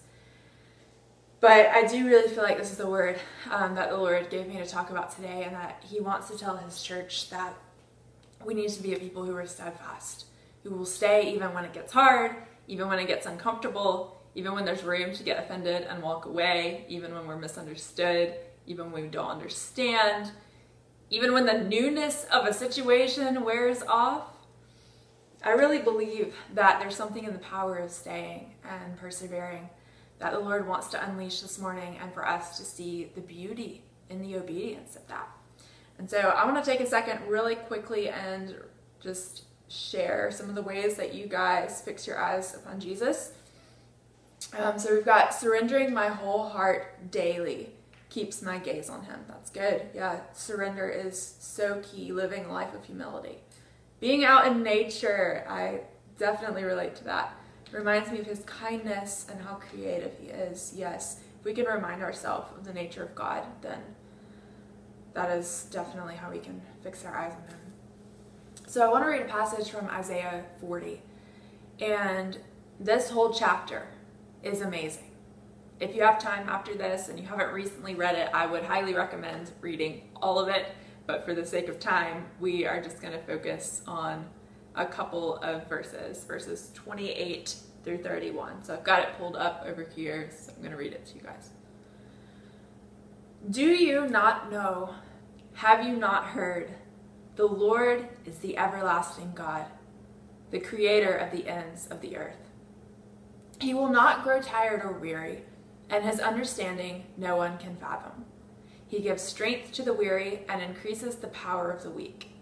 But 1.41 1.69
I 1.69 1.87
do 1.87 2.07
really 2.07 2.29
feel 2.29 2.43
like 2.43 2.59
this 2.59 2.71
is 2.71 2.77
the 2.77 2.89
word 2.89 3.19
um, 3.51 3.75
that 3.77 3.89
the 3.89 3.97
Lord 3.97 4.29
gave 4.29 4.47
me 4.47 4.59
to 4.59 4.67
talk 4.67 4.91
about 4.91 5.15
today, 5.15 5.45
and 5.45 5.55
that 5.55 5.83
He 5.89 5.99
wants 5.99 6.29
to 6.29 6.37
tell 6.37 6.59
His 6.59 6.83
church 6.83 7.31
that 7.31 7.55
we 8.45 8.53
need 8.53 8.69
to 8.71 8.83
be 8.83 8.93
a 8.93 8.99
people 8.99 9.25
who 9.25 9.35
are 9.35 9.47
steadfast, 9.47 10.27
who 10.63 10.71
will 10.71 10.87
stay 10.87 11.33
even 11.35 11.53
when 11.55 11.65
it 11.65 11.73
gets 11.73 11.93
hard, 11.93 12.37
even 12.69 12.89
when 12.89 12.99
it 12.99 13.07
gets 13.07 13.27
uncomfortable, 13.27 14.21
even 14.35 14.55
when 14.55 14.65
there's 14.65 14.83
room 14.83 15.13
to 15.15 15.23
get 15.23 15.39
offended 15.39 15.87
and 15.89 16.03
walk 16.03 16.27
away, 16.27 16.85
even 16.89 17.13
when 17.15 17.27
we're 17.27 17.37
misunderstood, 17.37 18.35
even 18.67 18.93
when 18.93 19.03
we 19.03 19.09
don't 19.09 19.31
understand, 19.31 20.31
even 21.11 21.33
when 21.33 21.47
the 21.47 21.59
newness 21.59 22.25
of 22.33 22.47
a 22.47 22.53
situation 22.53 23.45
wears 23.45 23.83
off. 23.83 24.29
I 25.43 25.51
really 25.51 25.79
believe 25.79 26.35
that 26.55 26.79
there's 26.81 26.95
something 26.95 27.25
in 27.25 27.33
the 27.33 27.39
power 27.39 27.79
of 27.79 27.91
staying 27.91 28.55
and 28.63 28.97
persevering 28.97 29.71
that 30.19 30.33
the 30.33 30.39
Lord 30.39 30.69
wants 30.69 30.89
to 30.89 31.03
unleash 31.03 31.41
this 31.41 31.59
morning 31.59 31.99
and 32.01 32.13
for 32.13 32.29
us 32.29 32.59
to 32.59 32.65
see 32.65 33.11
the 33.15 33.23
beauty 33.23 33.83
in 34.11 34.21
the 34.21 34.37
obedience 34.37 34.97
of 34.97 35.09
that. 35.09 35.29
And 35.99 36.09
so 36.09 36.19
I 36.19 36.45
want 36.45 36.63
to 36.63 36.71
take 36.71 36.81
a 36.81 36.87
second 36.87 37.21
really 37.27 37.55
quickly 37.55 38.11
and 38.11 38.55
just 39.03 39.45
share 39.71 40.31
some 40.31 40.49
of 40.49 40.55
the 40.55 40.63
ways 40.63 40.97
that 40.97 41.15
you 41.15 41.27
guys 41.27 41.81
fix 41.81 42.07
your 42.07 42.19
eyes 42.19 42.55
upon 42.55 42.81
Jesus. 42.81 43.33
Um, 44.59 44.79
so 44.79 44.95
we've 44.95 45.05
got 45.05 45.33
surrendering 45.33 45.95
my 45.95 46.09
whole 46.09 46.49
heart 46.49 47.11
daily 47.11 47.71
keeps 48.11 48.43
my 48.43 48.59
gaze 48.59 48.91
on 48.91 49.05
him. 49.05 49.21
That's 49.29 49.51
good. 49.51 49.83
Yeah, 49.95 50.21
surrender 50.35 50.89
is 50.89 51.37
so 51.39 51.81
key, 51.83 52.13
living 52.13 52.45
a 52.45 52.53
life 52.53 52.75
of 52.75 52.85
humility. 52.85 53.39
Being 54.01 54.25
out 54.25 54.47
in 54.47 54.63
nature, 54.63 55.47
I 55.49 55.83
definitely 56.19 56.65
relate 56.65 56.97
to 56.97 57.05
that. 57.05 57.35
reminds 57.71 58.11
me 58.11 58.19
of 58.19 58.27
his 58.27 58.41
kindness 58.41 59.27
and 59.31 59.41
how 59.41 59.55
creative 59.55 60.13
he 60.19 60.27
is. 60.27 60.73
Yes, 60.75 61.21
if 61.39 61.45
we 61.45 61.53
can 61.53 61.67
remind 61.67 62.03
ourselves 62.03 62.51
of 62.59 62.65
the 62.65 62.75
nature 62.75 63.05
of 63.05 63.15
God, 63.15 63.45
then 63.63 63.79
that 65.15 65.31
is 65.31 65.69
definitely 65.71 66.17
how 66.17 66.33
we 66.33 66.41
can 66.41 66.61
fix 66.83 67.05
our 67.05 67.17
eyes 67.17 67.33
on 67.33 67.49
him. 67.49 67.70
So 68.71 68.87
I 68.87 68.89
want 68.89 69.03
to 69.03 69.11
read 69.11 69.23
a 69.23 69.25
passage 69.25 69.69
from 69.69 69.89
Isaiah 69.89 70.45
40. 70.61 71.03
And 71.81 72.39
this 72.79 73.11
whole 73.11 73.33
chapter 73.33 73.89
is 74.45 74.61
amazing. 74.61 75.11
If 75.81 75.97
you 75.97 76.03
have 76.03 76.21
time 76.21 76.49
after 76.49 76.77
this 76.77 77.09
and 77.09 77.19
you 77.19 77.27
haven't 77.27 77.53
recently 77.53 77.97
read 77.97 78.15
it, 78.15 78.31
I 78.33 78.47
would 78.47 78.63
highly 78.63 78.95
recommend 78.95 79.51
reading 79.61 80.03
all 80.23 80.39
of 80.39 80.47
it 80.49 80.67
but 81.05 81.25
for 81.25 81.35
the 81.35 81.45
sake 81.45 81.69
of 81.69 81.81
time, 81.81 82.27
we 82.39 82.65
are 82.65 82.81
just 82.81 83.03
going 83.03 83.13
to 83.13 83.19
focus 83.23 83.83
on 83.89 84.25
a 84.77 84.87
couple 84.87 85.39
of 85.39 85.69
verses, 85.69 86.23
verses 86.23 86.71
28 86.75 87.57
through 87.83 87.99
31. 88.05 88.63
So 88.63 88.75
I've 88.75 88.85
got 88.85 89.03
it 89.03 89.09
pulled 89.19 89.35
up 89.35 89.65
over 89.67 89.83
here, 89.83 90.31
so 90.31 90.53
I'm 90.53 90.61
going 90.61 90.71
to 90.71 90.77
read 90.77 90.93
it 90.93 91.05
to 91.07 91.17
you 91.17 91.23
guys. 91.23 91.51
Do 93.51 93.65
you 93.65 94.07
not 94.07 94.53
know? 94.53 94.95
Have 95.55 95.85
you 95.85 95.97
not 95.97 96.27
heard? 96.27 96.71
The 97.41 97.47
Lord 97.47 98.07
is 98.27 98.37
the 98.41 98.59
everlasting 98.59 99.33
God, 99.35 99.65
the 100.51 100.61
creator 100.61 101.17
of 101.17 101.33
the 101.33 101.49
ends 101.49 101.87
of 101.87 102.03
the 102.03 102.19
earth. 102.19 102.51
He 103.59 103.73
will 103.73 103.89
not 103.89 104.23
grow 104.23 104.43
tired 104.43 104.85
or 104.85 104.93
weary, 104.93 105.45
and 105.89 106.05
his 106.05 106.21
understanding 106.21 107.05
no 107.17 107.37
one 107.37 107.57
can 107.57 107.77
fathom. 107.77 108.27
He 108.87 109.01
gives 109.01 109.23
strength 109.23 109.73
to 109.73 109.83
the 109.83 109.95
weary 109.95 110.41
and 110.51 110.61
increases 110.61 111.15
the 111.15 111.29
power 111.29 111.71
of 111.71 111.83
the 111.83 111.89
weak. 111.89 112.33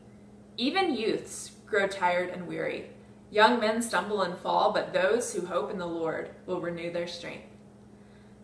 Even 0.56 0.96
youths 0.96 1.52
grow 1.64 1.86
tired 1.86 2.30
and 2.30 2.48
weary. 2.48 2.86
Young 3.30 3.60
men 3.60 3.82
stumble 3.82 4.22
and 4.22 4.36
fall, 4.36 4.72
but 4.72 4.92
those 4.92 5.32
who 5.32 5.46
hope 5.46 5.70
in 5.70 5.78
the 5.78 5.86
Lord 5.86 6.30
will 6.44 6.60
renew 6.60 6.92
their 6.92 7.06
strength. 7.06 7.46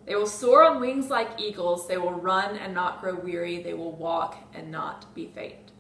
They 0.07 0.15
will 0.15 0.29
soar 0.29 0.63
on 0.63 0.81
wings 0.81 1.11
like 1.11 1.41
eagles. 1.41 1.89
They 1.89 1.99
will 1.99 2.13
run 2.13 2.57
and 2.57 2.73
not 2.73 3.01
grow 3.01 3.17
weary. 3.17 3.61
They 3.61 3.75
will 3.75 3.91
walk 3.91 4.37
and 4.55 4.71
not 4.71 5.13
be 5.17 5.27
faint. 5.27 5.73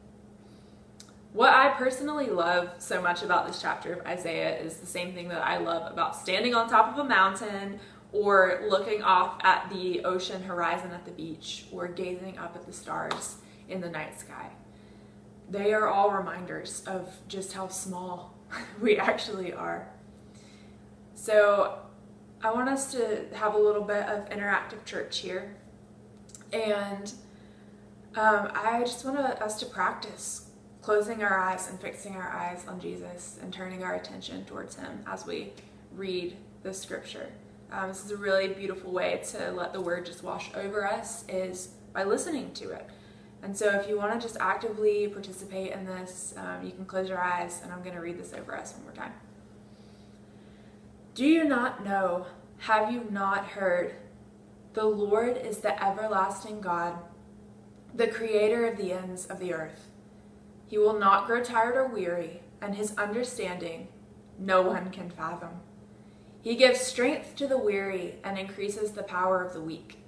What 1.35 1.53
I 1.53 1.71
personally 1.71 2.29
love 2.29 2.71
so 2.79 3.03
much 3.03 3.25
about 3.25 3.49
this 3.49 3.61
chapter 3.61 3.93
of 3.93 4.07
Isaiah 4.07 4.57
is 4.57 4.77
the 4.77 4.87
same 4.87 5.15
thing 5.15 5.27
that 5.31 5.45
I 5.45 5.59
love 5.59 5.91
about 5.91 6.15
standing 6.15 6.55
on 6.55 6.71
top 6.71 6.93
of 6.93 7.05
a 7.05 7.09
mountain 7.09 7.81
or 8.13 8.63
looking 8.69 9.03
off 9.03 9.41
at 9.43 9.69
the 9.69 10.05
ocean 10.05 10.45
horizon 10.45 10.93
at 10.93 11.05
the 11.05 11.11
beach, 11.11 11.65
or 11.73 11.89
gazing 11.89 12.39
up 12.39 12.55
at 12.55 12.65
the 12.67 12.73
stars 12.73 13.39
in 13.69 13.81
the 13.81 13.91
night 13.91 14.21
sky. 14.21 14.51
They 15.51 15.75
are 15.75 15.89
all 15.89 16.13
reminders 16.13 16.85
of 16.87 17.13
just 17.27 17.53
how 17.53 17.67
small 17.67 18.39
we 18.81 18.97
actually 18.97 19.53
are. 19.53 19.89
So, 21.17 21.81
I 22.45 22.53
want 22.53 22.69
us 22.69 22.93
to 22.93 23.25
have 23.35 23.55
a 23.55 23.59
little 23.59 23.83
bit 23.83 24.07
of 24.09 24.31
interactive 24.31 24.85
church 24.85 25.19
here. 25.19 25.57
And 26.53 27.13
um, 28.15 28.53
I 28.55 28.83
just 28.83 29.05
want 29.05 29.19
us 29.19 29.59
to 29.59 29.67
practice 29.67 30.44
closing 30.85 31.23
our 31.23 31.39
eyes 31.39 31.71
and 31.71 31.81
fixing 31.81 32.15
our 32.15 32.29
eyes 32.29 32.67
on 32.69 32.79
Jesus 32.79 33.39
and 33.41 33.51
turning 33.51 33.83
our 33.83 33.95
attention 33.95 34.45
towards 34.45 34.77
Him 34.77 35.03
as 35.07 35.25
we 35.25 35.55
read 35.97 36.37
the 36.63 36.75
scripture. 36.75 37.29
Um, 37.73 37.89
this 37.89 38.05
is 38.05 38.11
a 38.11 38.19
really 38.19 38.49
beautiful 38.49 38.93
way 38.93 39.23
to 39.31 39.51
let 39.53 39.73
the 39.73 39.81
word 39.81 40.05
just 40.05 40.23
wash 40.23 40.51
over 40.55 40.87
us 40.87 41.25
is 41.27 41.71
by 41.95 42.05
listening 42.05 42.53
to 42.55 42.69
it. 42.73 42.87
And 43.43 43.57
so 43.57 43.71
if 43.71 43.89
you 43.89 43.97
want 43.97 44.13
to 44.13 44.27
just 44.27 44.37
actively 44.39 45.09
participate 45.09 45.73
in 45.73 45.87
this, 45.87 46.35
um, 46.37 46.63
you 46.63 46.73
can 46.73 46.85
close 46.85 47.09
your 47.09 47.21
eyes 47.21 47.63
and 47.63 47.73
I'm 47.73 47.83
going 47.83 47.95
to 47.95 48.03
read 48.03 48.19
this 48.19 48.35
over 48.35 48.55
us 48.55 48.75
one 48.75 48.85
more 48.85 48.93
time. 48.93 49.15
Do 51.15 51.25
you 51.25 51.45
not 51.45 51.83
know, 51.83 52.27
have 52.59 52.93
you 52.93 53.07
not 53.11 53.47
heard, 53.47 53.95
The 54.75 54.85
Lord 54.85 55.39
is 55.39 55.59
the 55.59 55.83
everlasting 55.83 56.61
God, 56.61 56.99
the 57.95 58.09
creator 58.09 58.67
of 58.67 58.77
the 58.77 58.93
ends 58.93 59.25
of 59.27 59.39
the 59.39 59.55
earth. 59.55 59.89
He 60.67 60.79
will 60.79 60.99
not 60.99 61.27
grow 61.27 61.43
tired 61.43 61.77
or 61.77 61.87
weary, 61.87 62.43
and 62.61 62.75
his 62.75 62.97
understanding 62.97 63.89
no 64.39 64.63
one 64.63 64.91
can 64.91 65.11
fathom. 65.11 65.61
He 66.43 66.57
gives 66.57 66.81
strength 66.81 67.37
to 67.37 67.47
the 67.47 67.59
weary 67.59 68.17
and 68.25 68.39
increases 68.39 68.93
the 68.93 69.03
power 69.03 69.43
of 69.43 69.55
the 69.55 69.61
weak. 69.61 69.99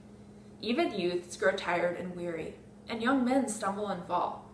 Even 0.61 0.99
youths 0.99 1.37
grow 1.37 1.53
tired 1.53 1.99
and 1.99 2.15
weary, 2.17 2.57
and 2.89 3.03
young 3.03 3.25
men 3.25 3.49
stumble 3.49 3.89
and 3.89 4.05
fall. 4.07 4.51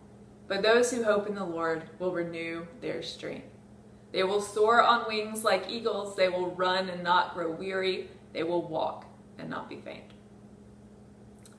But 0.49 0.63
those 0.63 0.91
who 0.91 1.05
hope 1.05 1.27
in 1.27 1.35
the 1.35 1.45
Lord 1.45 1.85
will 1.99 2.13
renew 2.13 2.67
their 2.81 3.03
strength. 3.03 3.47
They 4.13 4.23
will 4.23 4.43
soar 4.43 4.83
on 4.83 5.09
wings 5.09 5.43
like 5.43 5.71
eagles. 5.71 6.17
They 6.17 6.29
will 6.29 6.55
run 6.55 6.91
and 6.91 7.03
not 7.03 7.35
grow 7.35 7.51
weary. 7.51 8.11
They 8.33 8.43
will 8.43 8.63
walk 8.63 9.07
and 9.39 9.49
not 9.49 9.69
be 9.69 9.77
faint. 9.77 10.05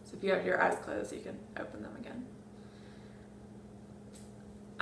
So 0.03 0.15
if 0.17 0.23
you 0.23 0.31
have 0.31 0.45
your 0.45 0.61
eyes 0.61 0.77
closed, 0.83 1.11
you 1.11 1.21
can 1.21 1.39
open 1.59 1.81
them 1.81 1.95
again. 1.99 2.25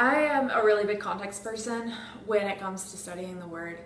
I 0.01 0.15
am 0.15 0.49
a 0.49 0.65
really 0.65 0.83
big 0.83 0.99
context 0.99 1.43
person 1.43 1.93
when 2.25 2.47
it 2.47 2.59
comes 2.59 2.89
to 2.89 2.97
studying 2.97 3.37
the 3.37 3.45
Word. 3.45 3.77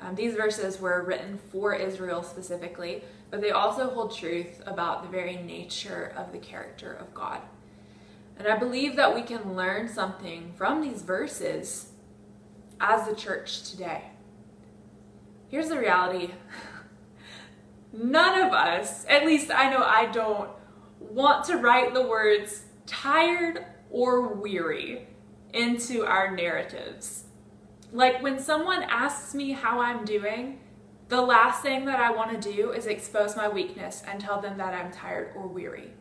Um, 0.00 0.14
these 0.14 0.36
verses 0.36 0.80
were 0.80 1.02
written 1.02 1.40
for 1.50 1.74
Israel 1.74 2.22
specifically, 2.22 3.02
but 3.32 3.40
they 3.40 3.50
also 3.50 3.90
hold 3.90 4.16
truth 4.16 4.62
about 4.64 5.02
the 5.02 5.08
very 5.08 5.38
nature 5.38 6.14
of 6.16 6.30
the 6.30 6.38
character 6.38 6.92
of 6.92 7.12
God. 7.12 7.40
And 8.38 8.46
I 8.46 8.56
believe 8.56 8.94
that 8.94 9.12
we 9.12 9.22
can 9.22 9.56
learn 9.56 9.88
something 9.88 10.52
from 10.56 10.82
these 10.82 11.02
verses 11.02 11.90
as 12.78 13.08
the 13.08 13.16
church 13.16 13.68
today. 13.68 14.04
Here's 15.48 15.68
the 15.68 15.80
reality 15.80 16.30
none 17.92 18.40
of 18.40 18.52
us, 18.52 19.04
at 19.08 19.26
least 19.26 19.50
I 19.50 19.68
know 19.68 19.82
I 19.82 20.06
don't, 20.12 20.48
want 21.00 21.44
to 21.46 21.56
write 21.56 21.92
the 21.92 22.06
words 22.06 22.66
tired 22.86 23.64
or 23.90 24.32
weary 24.32 25.08
into 25.52 26.04
our 26.04 26.34
narratives. 26.34 27.24
Like 27.92 28.22
when 28.22 28.38
someone 28.38 28.82
asks 28.84 29.34
me 29.34 29.52
how 29.52 29.80
I'm 29.80 30.04
doing, 30.04 30.60
the 31.08 31.22
last 31.22 31.62
thing 31.62 31.84
that 31.84 32.00
I 32.00 32.10
want 32.10 32.40
to 32.40 32.52
do 32.52 32.72
is 32.72 32.86
expose 32.86 33.36
my 33.36 33.48
weakness 33.48 34.02
and 34.06 34.20
tell 34.20 34.40
them 34.40 34.58
that 34.58 34.74
I'm 34.74 34.90
tired 34.90 35.32
or 35.36 35.46
weary. 35.46 35.92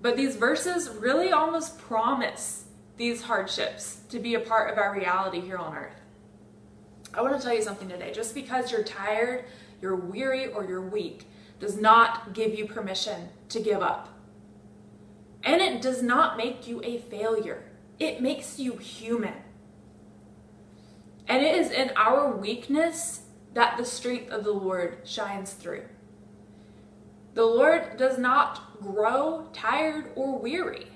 But 0.00 0.16
these 0.16 0.36
verses 0.36 0.88
really 0.88 1.30
almost 1.30 1.78
promise 1.78 2.64
these 2.96 3.22
hardships 3.22 4.00
to 4.08 4.18
be 4.18 4.34
a 4.34 4.40
part 4.40 4.70
of 4.70 4.78
our 4.78 4.94
reality 4.94 5.40
here 5.40 5.56
on 5.56 5.76
earth. 5.76 6.00
I 7.14 7.22
want 7.22 7.36
to 7.36 7.42
tell 7.42 7.54
you 7.54 7.62
something 7.62 7.88
today. 7.88 8.12
Just 8.12 8.34
because 8.34 8.72
you're 8.72 8.82
tired, 8.82 9.44
you're 9.80 9.96
weary, 9.96 10.48
or 10.48 10.64
you're 10.64 10.80
weak 10.80 11.26
does 11.60 11.76
not 11.76 12.32
give 12.32 12.58
you 12.58 12.66
permission 12.66 13.28
to 13.48 13.60
give 13.60 13.80
up. 13.82 14.08
And 15.44 15.60
it 15.60 15.80
does 15.80 16.02
not 16.02 16.36
make 16.36 16.66
you 16.66 16.82
a 16.82 16.98
failure, 16.98 17.62
it 17.98 18.20
makes 18.20 18.58
you 18.58 18.76
human. 18.76 19.34
And 21.28 21.42
it 21.42 21.54
is 21.54 21.70
in 21.70 21.92
our 21.96 22.36
weakness 22.36 23.22
that 23.54 23.76
the 23.76 23.84
strength 23.84 24.30
of 24.30 24.44
the 24.44 24.52
Lord 24.52 24.98
shines 25.04 25.52
through. 25.52 25.84
The 27.34 27.44
Lord 27.44 27.96
does 27.96 28.18
not 28.18 28.80
grow 28.80 29.48
tired 29.52 30.10
or 30.14 30.38
weary. 30.38 30.86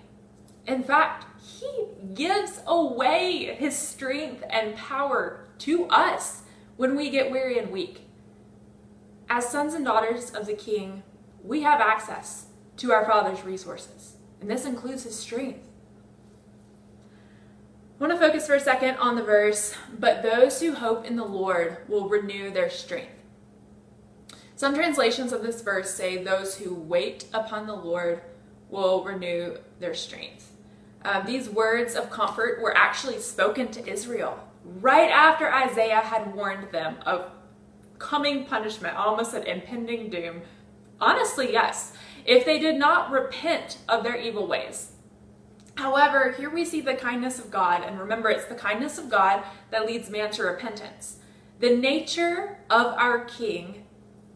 In 0.66 0.82
fact, 0.82 1.26
He 1.40 1.86
gives 2.14 2.60
away 2.66 3.54
His 3.58 3.76
strength 3.76 4.44
and 4.50 4.74
power 4.74 5.46
to 5.60 5.86
us 5.86 6.42
when 6.76 6.96
we 6.96 7.08
get 7.08 7.30
weary 7.30 7.58
and 7.58 7.70
weak. 7.70 8.02
As 9.30 9.48
sons 9.48 9.74
and 9.74 9.84
daughters 9.84 10.30
of 10.30 10.46
the 10.46 10.54
King, 10.54 11.02
we 11.42 11.62
have 11.62 11.80
access 11.80 12.46
to 12.78 12.92
our 12.92 13.06
Father's 13.06 13.44
resources, 13.44 14.16
and 14.40 14.50
this 14.50 14.66
includes 14.66 15.04
His 15.04 15.18
strength. 15.18 15.65
I 17.98 18.04
want 18.04 18.12
to 18.12 18.18
focus 18.18 18.46
for 18.46 18.54
a 18.54 18.60
second 18.60 18.96
on 18.96 19.14
the 19.14 19.22
verse, 19.22 19.74
but 19.98 20.22
those 20.22 20.60
who 20.60 20.74
hope 20.74 21.06
in 21.06 21.16
the 21.16 21.24
Lord 21.24 21.78
will 21.88 22.10
renew 22.10 22.50
their 22.50 22.68
strength. 22.68 23.22
Some 24.54 24.74
translations 24.74 25.32
of 25.32 25.42
this 25.42 25.62
verse 25.62 25.94
say, 25.94 26.22
Those 26.22 26.56
who 26.56 26.74
wait 26.74 27.24
upon 27.32 27.66
the 27.66 27.74
Lord 27.74 28.20
will 28.68 29.02
renew 29.02 29.56
their 29.80 29.94
strength. 29.94 30.52
Um, 31.06 31.24
these 31.24 31.48
words 31.48 31.94
of 31.94 32.10
comfort 32.10 32.60
were 32.60 32.76
actually 32.76 33.18
spoken 33.18 33.68
to 33.68 33.90
Israel 33.90 34.46
right 34.62 35.10
after 35.10 35.50
Isaiah 35.50 36.00
had 36.00 36.34
warned 36.34 36.70
them 36.72 36.96
of 37.06 37.30
coming 37.98 38.44
punishment, 38.44 38.94
almost 38.94 39.32
an 39.32 39.44
impending 39.44 40.10
doom. 40.10 40.42
Honestly, 41.00 41.50
yes, 41.50 41.94
if 42.26 42.44
they 42.44 42.58
did 42.58 42.76
not 42.76 43.10
repent 43.10 43.78
of 43.88 44.02
their 44.02 44.16
evil 44.16 44.46
ways. 44.46 44.92
However, 45.76 46.32
here 46.32 46.50
we 46.50 46.64
see 46.64 46.80
the 46.80 46.94
kindness 46.94 47.38
of 47.38 47.50
God, 47.50 47.82
and 47.84 47.98
remember, 47.98 48.30
it's 48.30 48.46
the 48.46 48.54
kindness 48.54 48.98
of 48.98 49.10
God 49.10 49.44
that 49.70 49.86
leads 49.86 50.10
man 50.10 50.30
to 50.32 50.42
repentance. 50.42 51.18
The 51.60 51.76
nature 51.76 52.58
of 52.70 52.94
our 52.94 53.24
King 53.24 53.84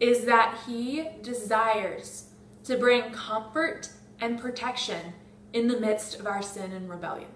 is 0.00 0.24
that 0.26 0.58
he 0.66 1.08
desires 1.22 2.26
to 2.64 2.76
bring 2.76 3.10
comfort 3.12 3.90
and 4.20 4.38
protection 4.38 5.14
in 5.52 5.66
the 5.66 5.80
midst 5.80 6.20
of 6.20 6.26
our 6.26 6.42
sin 6.42 6.72
and 6.72 6.88
rebellion. 6.88 7.28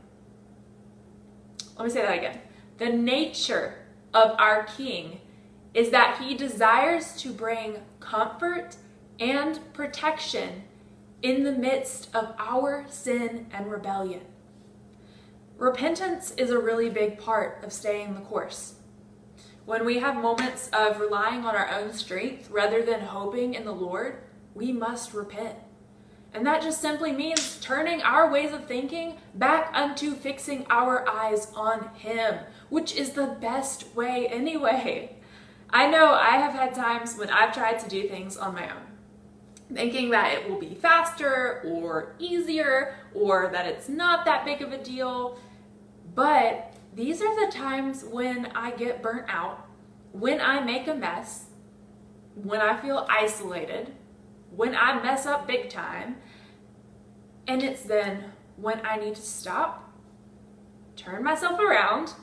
Let 1.77 1.85
me 1.85 1.91
say 1.91 2.03
that 2.03 2.19
again. 2.19 2.41
The 2.79 2.91
nature 2.91 3.75
of 4.13 4.39
our 4.39 4.65
King 4.65 5.21
is 5.73 5.91
that 5.91 6.19
he 6.21 6.35
desires 6.35 7.17
to 7.23 7.33
bring 7.33 7.79
comfort 8.01 8.77
and 9.19 9.61
protection 9.73 10.65
in 11.25 11.43
the 11.43 11.53
midst 11.53 12.15
of 12.15 12.35
our 12.39 12.85
sin 12.91 13.47
and 13.51 13.71
rebellion. 13.71 14.21
Repentance 15.57 16.33
is 16.33 16.51
a 16.51 16.59
really 16.59 16.91
big 16.91 17.19
part 17.19 17.65
of 17.65 17.73
staying 17.73 18.15
the 18.15 18.21
course. 18.21 18.75
When 19.65 19.87
we 19.87 20.01
have 20.01 20.17
moments 20.21 20.69
of 20.75 21.01
relying 21.01 21.47
on 21.47 21.57
our 21.57 21.71
own 21.71 21.95
strength 21.95 22.51
rather 22.51 22.83
than 22.83 23.01
hoping 23.01 23.55
in 23.55 23.65
the 23.65 23.73
Lord, 23.73 24.19
we 24.55 24.71
must 24.71 25.15
repent. 25.15 25.57
And 26.35 26.47
that 26.47 26.61
just 26.61 26.83
simply 26.83 27.13
means 27.13 27.59
turning 27.59 28.03
our 28.03 28.31
ways 28.31 28.53
of 28.53 28.67
thinking 28.67 29.17
back 29.35 29.71
unto 29.73 30.15
fixing 30.15 30.67
our 30.69 31.09
eyes 31.09 31.51
on 31.57 31.89
Him, 31.95 32.41
which 32.69 32.95
is 32.95 33.13
the 33.13 33.39
best 33.41 33.97
way 33.97 34.27
anyway. 34.27 35.17
I 35.71 35.89
know 35.89 36.13
I 36.13 36.37
have 36.37 36.53
had 36.53 36.75
times 36.75 37.17
when 37.17 37.31
I've 37.31 37.55
tried 37.55 37.79
to 37.79 37.89
do 37.89 38.07
things 38.07 38.37
on 38.37 38.55
my 38.55 38.69
own 38.69 38.94
thinking 39.73 40.11
that 40.11 40.33
it 40.33 40.49
will 40.49 40.59
be 40.59 40.75
faster 40.75 41.63
or 41.65 42.15
easier 42.19 42.97
or 43.15 43.49
that 43.53 43.67
it's 43.67 43.89
not 43.89 44.25
that 44.25 44.45
big 44.45 44.63
of 44.63 44.73
a 44.73 44.83
deal. 44.83 45.39
But 46.15 46.75
these 46.95 47.23
are 47.23 47.47
the 47.47 47.53
times 47.53 48.05
when 48.05 48.47
I 48.55 48.71
get 48.73 49.03
burnt 49.03 49.27
out, 49.29 49.67
when 50.13 50.41
I 50.41 50.61
make 50.61 50.87
a 50.87 50.95
mess, 50.95 51.47
when 52.35 52.61
I 52.61 52.81
feel 52.81 53.07
isolated, 53.09 53.93
when 54.55 54.75
I 54.75 55.03
mess 55.03 55.27
up 55.27 55.47
big 55.47 55.71
time. 55.71 56.17
And 57.47 57.63
it's 57.63 57.83
then 57.83 58.33
when 58.57 58.81
I 58.85 58.97
need 58.97 59.17
to 59.17 59.23
stop, 59.23 59.93
turn 60.97 61.23
myself 61.25 61.59
around, 61.59 62.15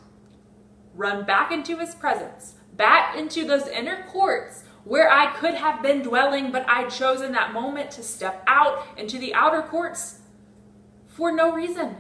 run 0.95 1.25
back 1.25 1.51
into 1.51 1.77
his 1.77 1.95
presence, 1.95 2.55
back 2.73 3.17
into 3.17 3.45
those 3.45 3.67
inner 3.67 4.05
courts 4.07 4.63
where 4.83 5.11
I 5.11 5.33
could 5.33 5.53
have 5.53 5.81
been 5.81 6.01
dwelling, 6.01 6.51
but 6.51 6.67
I 6.67 6.89
chose 6.89 7.21
in 7.21 7.31
that 7.33 7.53
moment 7.53 7.91
to 7.91 8.03
step 8.03 8.43
out 8.47 8.85
into 8.97 9.17
the 9.17 9.33
outer 9.33 9.61
courts 9.61 10.19
for 11.07 11.31
no 11.31 11.51
reason. 11.51 11.95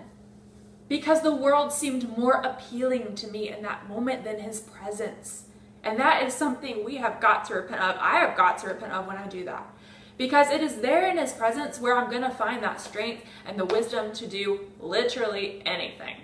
Because 0.87 1.21
the 1.21 1.35
world 1.35 1.71
seemed 1.71 2.17
more 2.17 2.41
appealing 2.41 3.15
to 3.15 3.27
me 3.27 3.49
in 3.49 3.61
that 3.61 3.87
moment 3.87 4.23
than 4.23 4.39
his 4.39 4.59
presence. 4.59 5.45
And 5.83 5.99
that 5.99 6.23
is 6.23 6.33
something 6.33 6.83
we 6.83 6.97
have 6.97 7.21
got 7.21 7.45
to 7.45 7.55
repent 7.55 7.81
of. 7.81 7.95
I 7.99 8.19
have 8.19 8.35
got 8.35 8.57
to 8.59 8.67
repent 8.67 8.91
of 8.91 9.07
when 9.07 9.17
I 9.17 9.27
do 9.27 9.45
that. 9.45 9.65
Because 10.17 10.51
it 10.51 10.61
is 10.61 10.77
there 10.77 11.09
in 11.09 11.17
his 11.17 11.31
presence 11.31 11.79
where 11.79 11.97
I'm 11.97 12.09
going 12.09 12.21
to 12.23 12.29
find 12.29 12.61
that 12.61 12.81
strength 12.81 13.23
and 13.45 13.57
the 13.57 13.65
wisdom 13.65 14.11
to 14.13 14.27
do 14.27 14.67
literally 14.79 15.63
anything. 15.65 16.15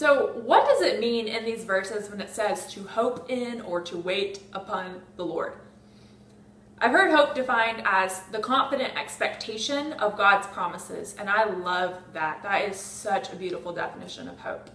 So, 0.00 0.28
what 0.46 0.66
does 0.66 0.80
it 0.80 0.98
mean 0.98 1.28
in 1.28 1.44
these 1.44 1.62
verses 1.62 2.08
when 2.08 2.22
it 2.22 2.30
says 2.30 2.72
to 2.72 2.84
hope 2.84 3.28
in 3.28 3.60
or 3.60 3.82
to 3.82 3.98
wait 3.98 4.40
upon 4.54 5.02
the 5.16 5.26
Lord? 5.26 5.52
I've 6.78 6.92
heard 6.92 7.14
hope 7.14 7.34
defined 7.34 7.82
as 7.84 8.22
the 8.32 8.38
confident 8.38 8.98
expectation 8.98 9.92
of 9.92 10.16
God's 10.16 10.46
promises, 10.46 11.14
and 11.18 11.28
I 11.28 11.44
love 11.44 11.96
that. 12.14 12.42
That 12.42 12.66
is 12.66 12.76
such 12.80 13.30
a 13.30 13.36
beautiful 13.36 13.74
definition 13.74 14.26
of 14.26 14.38
hope. 14.38 14.70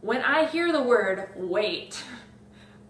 When 0.00 0.22
I 0.22 0.46
hear 0.46 0.72
the 0.72 0.82
word 0.82 1.28
wait, 1.36 2.02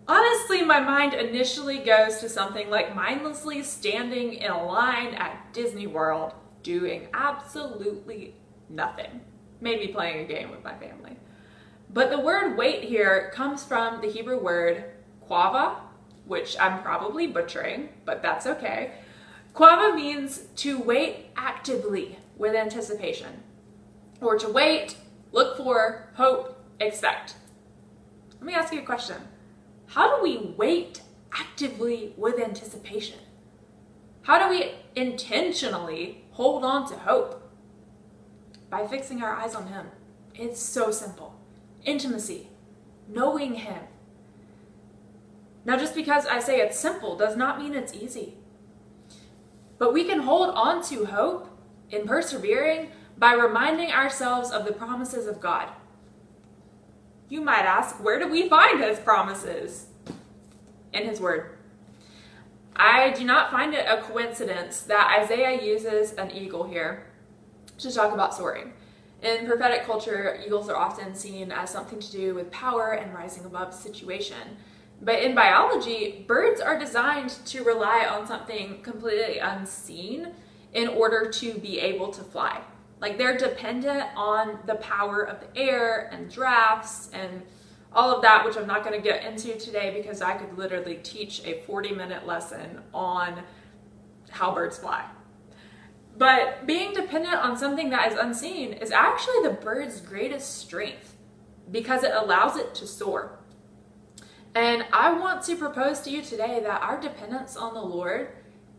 honestly, 0.09 0.63
my 0.63 0.81
mind 0.81 1.13
initially 1.13 1.81
goes 1.81 2.17
to 2.21 2.31
something 2.31 2.71
like 2.71 2.97
mindlessly 2.97 3.63
standing 3.63 4.33
in 4.33 4.51
a 4.51 4.65
line 4.65 5.13
at 5.13 5.53
Disney 5.53 5.87
World 5.87 6.33
doing 6.63 7.09
absolutely 7.13 8.37
nothing. 8.71 9.21
Maybe 9.61 9.89
playing 9.89 10.25
a 10.25 10.27
game 10.27 10.51
with 10.51 10.65
my 10.65 10.75
family. 10.79 11.17
But 11.97 12.11
the 12.11 12.21
word 12.21 12.59
wait 12.59 12.85
here 12.85 13.31
comes 13.33 13.65
from 13.65 14.03
the 14.03 14.11
Hebrew 14.11 14.39
word 14.39 14.85
qavah, 15.31 15.77
which 16.27 16.55
I'm 16.61 16.83
probably 16.83 17.27
butchering, 17.27 17.89
but 18.05 18.21
that's 18.21 18.47
okay. 18.47 18.93
Qavah 19.55 19.95
means 19.95 20.41
to 20.57 20.79
wait 20.79 21.31
actively 21.39 22.19
with 22.37 22.55
anticipation, 22.55 23.43
or 24.21 24.39
to 24.39 24.47
wait, 24.47 24.99
look 25.33 25.57
for, 25.57 26.11
hope, 26.17 26.63
expect. 26.81 27.37
Let 28.35 28.43
me 28.43 28.53
ask 28.53 28.75
you 28.75 28.81
a 28.81 28.85
question 28.85 29.17
How 29.87 30.19
do 30.19 30.23
we 30.23 30.53
wait 30.55 31.01
actively 31.33 32.13
with 32.19 32.39
anticipation? 32.39 33.21
How 34.21 34.39
do 34.39 34.51
we 34.51 34.73
intentionally 34.95 36.27
hold 36.33 36.63
on 36.63 36.87
to 36.91 36.95
hope? 36.95 37.51
By 38.69 38.87
fixing 38.87 39.23
our 39.23 39.33
eyes 39.33 39.55
on 39.55 39.69
Him. 39.69 39.87
It's 40.35 40.61
so 40.61 40.91
simple. 40.91 41.33
Intimacy, 41.87 42.49
knowing 43.09 43.55
Him. 43.55 43.85
Now, 45.65 45.79
just 45.79 45.95
because 45.95 46.27
I 46.27 46.41
say 46.41 46.61
it's 46.61 46.79
simple 46.79 47.17
does 47.17 47.37
not 47.37 47.59
mean 47.59 47.75
it's 47.75 47.95
easy. 47.95 48.35
But 49.79 49.93
we 49.93 50.05
can 50.05 50.21
hold 50.21 50.55
on 50.55 50.83
to 50.89 51.07
hope 51.07 51.49
in 51.91 52.07
persevering 52.07 52.91
by 53.17 53.33
reminding 53.33 53.93
ourselves 53.93 54.51
of 54.51 54.65
the 54.65 54.73
promises 54.73 55.27
of 55.27 55.41
God. 55.41 55.69
You 57.29 57.41
might 57.41 57.65
ask, 57.65 58.03
where 58.03 58.19
do 58.19 58.29
we 58.29 58.49
find 58.49 58.83
His 58.83 58.99
promises? 58.99 59.87
In 60.93 61.05
His 61.05 61.21
Word. 61.21 61.57
I 62.75 63.11
do 63.11 63.25
not 63.25 63.51
find 63.51 63.75
it 63.75 63.87
a 63.89 64.03
coincidence 64.03 64.83
that 64.83 65.19
Isaiah 65.23 65.63
uses 65.63 66.13
an 66.13 66.31
eagle 66.31 66.65
here 66.65 67.07
to 67.79 67.91
talk 67.91 68.13
about 68.13 68.35
soaring. 68.35 68.73
In 69.23 69.47
prophetic 69.47 69.85
culture, 69.85 70.41
eagles 70.45 70.69
are 70.69 70.77
often 70.77 71.15
seen 71.15 71.51
as 71.51 71.71
something 71.71 72.01
to 72.01 72.13
do 72.13 72.35
with 72.35 72.51
power 72.51 72.93
and 72.93 73.15
rising 73.15 73.45
above 73.45 73.73
situation. 73.73 74.57
But 75.01 75.23
in 75.23 75.35
biology, 75.35 76.25
birds 76.27 76.61
are 76.61 76.79
designed 76.79 77.31
to 77.47 77.65
rely 77.65 78.07
on 78.07 78.27
something 78.27 78.83
completely 78.83 79.39
unseen 79.39 80.33
in 80.73 80.89
order 80.89 81.31
to 81.31 81.55
be 81.55 81.81
able 81.81 82.09
to 82.13 82.23
fly. 82.23 82.61
Like 83.01 83.19
they're 83.19 83.37
dependent 83.37 84.05
on 84.17 84.59
the 84.67 84.77
power 84.77 85.23
of 85.23 85.41
the 85.41 85.61
air 85.61 86.09
and 86.13 86.31
drafts 86.31 87.11
and 87.13 87.43
all 87.93 88.15
of 88.15 88.23
that, 88.23 88.45
which 88.45 88.57
I'm 88.57 88.67
not 88.67 88.85
going 88.85 89.01
to 89.01 89.03
get 89.03 89.25
into 89.25 89.57
today 89.59 89.95
because 89.97 90.21
I 90.21 90.35
could 90.35 90.57
literally 90.57 90.97
teach 91.03 91.43
a 91.45 91.63
40 91.63 91.93
minute 91.93 92.27
lesson 92.27 92.81
on 92.93 93.43
how 94.31 94.55
birds 94.55 94.79
fly. 94.79 95.05
But 96.17 96.67
being 96.67 96.95
dependent 96.95 97.37
on 97.37 97.59
something 97.59 97.91
that 97.91 98.11
is 98.11 98.19
unseen 98.19 98.73
is 98.73 98.91
actually 98.91 99.43
the 99.43 99.51
bird's 99.51 100.01
greatest 100.01 100.59
strength 100.59 101.15
because 101.71 102.03
it 102.03 102.13
allows 102.15 102.57
it 102.57 102.75
to 102.77 102.87
soar. 102.87 103.39
And 104.55 104.87
I 104.93 105.13
want 105.13 105.43
to 105.45 105.57
propose 105.57 106.01
to 106.01 106.11
you 106.11 106.23
today 106.23 106.61
that 106.63 106.81
our 106.81 106.99
dependence 106.99 107.57
on 107.57 107.75
the 107.75 107.83
Lord 107.83 108.31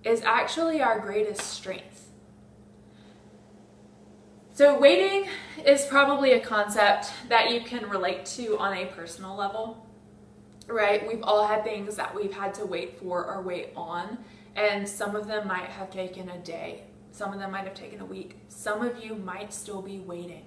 is 0.03 0.21
actually 0.23 0.81
our 0.81 0.99
greatest 0.99 1.41
strength. 1.41 2.07
So, 4.53 4.79
waiting 4.79 5.29
is 5.63 5.85
probably 5.85 6.31
a 6.31 6.39
concept 6.39 7.11
that 7.29 7.51
you 7.51 7.61
can 7.61 7.87
relate 7.87 8.25
to 8.37 8.57
on 8.57 8.75
a 8.75 8.87
personal 8.87 9.35
level, 9.35 9.85
right? 10.65 11.07
We've 11.07 11.21
all 11.21 11.45
had 11.45 11.63
things 11.63 11.95
that 11.97 12.15
we've 12.15 12.33
had 12.33 12.55
to 12.55 12.65
wait 12.65 12.99
for 12.99 13.23
or 13.23 13.43
wait 13.43 13.69
on, 13.75 14.17
and 14.55 14.89
some 14.89 15.15
of 15.15 15.27
them 15.27 15.47
might 15.47 15.69
have 15.69 15.91
taken 15.91 16.29
a 16.29 16.39
day, 16.39 16.85
some 17.17 17.33
of 17.33 17.39
them 17.39 17.51
might 17.51 17.63
have 17.63 17.73
taken 17.73 17.99
a 17.99 18.05
week, 18.05 18.37
some 18.47 18.85
of 18.85 19.03
you 19.03 19.15
might 19.15 19.51
still 19.51 19.81
be 19.81 19.99
waiting. 19.99 20.43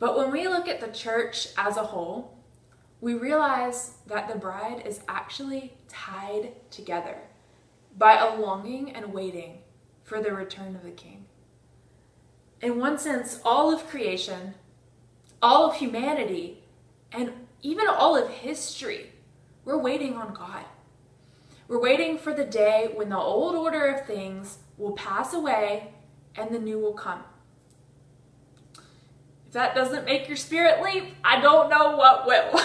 But 0.00 0.16
when 0.16 0.32
we 0.32 0.48
look 0.48 0.66
at 0.66 0.80
the 0.80 0.88
church 0.88 1.48
as 1.56 1.76
a 1.76 1.84
whole, 1.84 2.36
we 3.00 3.14
realize 3.14 3.98
that 4.08 4.28
the 4.28 4.38
bride 4.38 4.82
is 4.84 5.00
actually 5.08 5.74
tied 5.88 6.52
together 6.70 7.16
by 7.96 8.18
a 8.18 8.36
longing 8.40 8.90
and 8.90 9.12
waiting 9.12 9.58
for 10.02 10.20
the 10.20 10.32
return 10.32 10.74
of 10.74 10.82
the 10.82 10.90
king. 10.90 11.26
In 12.60 12.80
one 12.80 12.98
sense, 12.98 13.40
all 13.44 13.72
of 13.72 13.86
creation, 13.86 14.54
all 15.40 15.70
of 15.70 15.76
humanity, 15.76 16.64
and 17.12 17.32
even 17.62 17.86
all 17.86 18.16
of 18.16 18.28
history, 18.28 19.12
we're 19.64 19.78
waiting 19.78 20.14
on 20.14 20.34
God. 20.34 20.64
We're 21.68 21.80
waiting 21.80 22.16
for 22.16 22.32
the 22.32 22.46
day 22.46 22.90
when 22.94 23.10
the 23.10 23.18
old 23.18 23.54
order 23.54 23.86
of 23.88 24.06
things 24.06 24.58
will 24.78 24.92
pass 24.92 25.34
away 25.34 25.92
and 26.34 26.50
the 26.50 26.58
new 26.58 26.78
will 26.78 26.94
come. 26.94 27.22
If 29.46 29.52
that 29.52 29.74
doesn't 29.74 30.06
make 30.06 30.28
your 30.28 30.36
spirit 30.38 30.82
leap, 30.82 31.14
I 31.22 31.40
don't 31.40 31.68
know 31.68 31.96
what 31.96 32.26
will. 32.26 32.58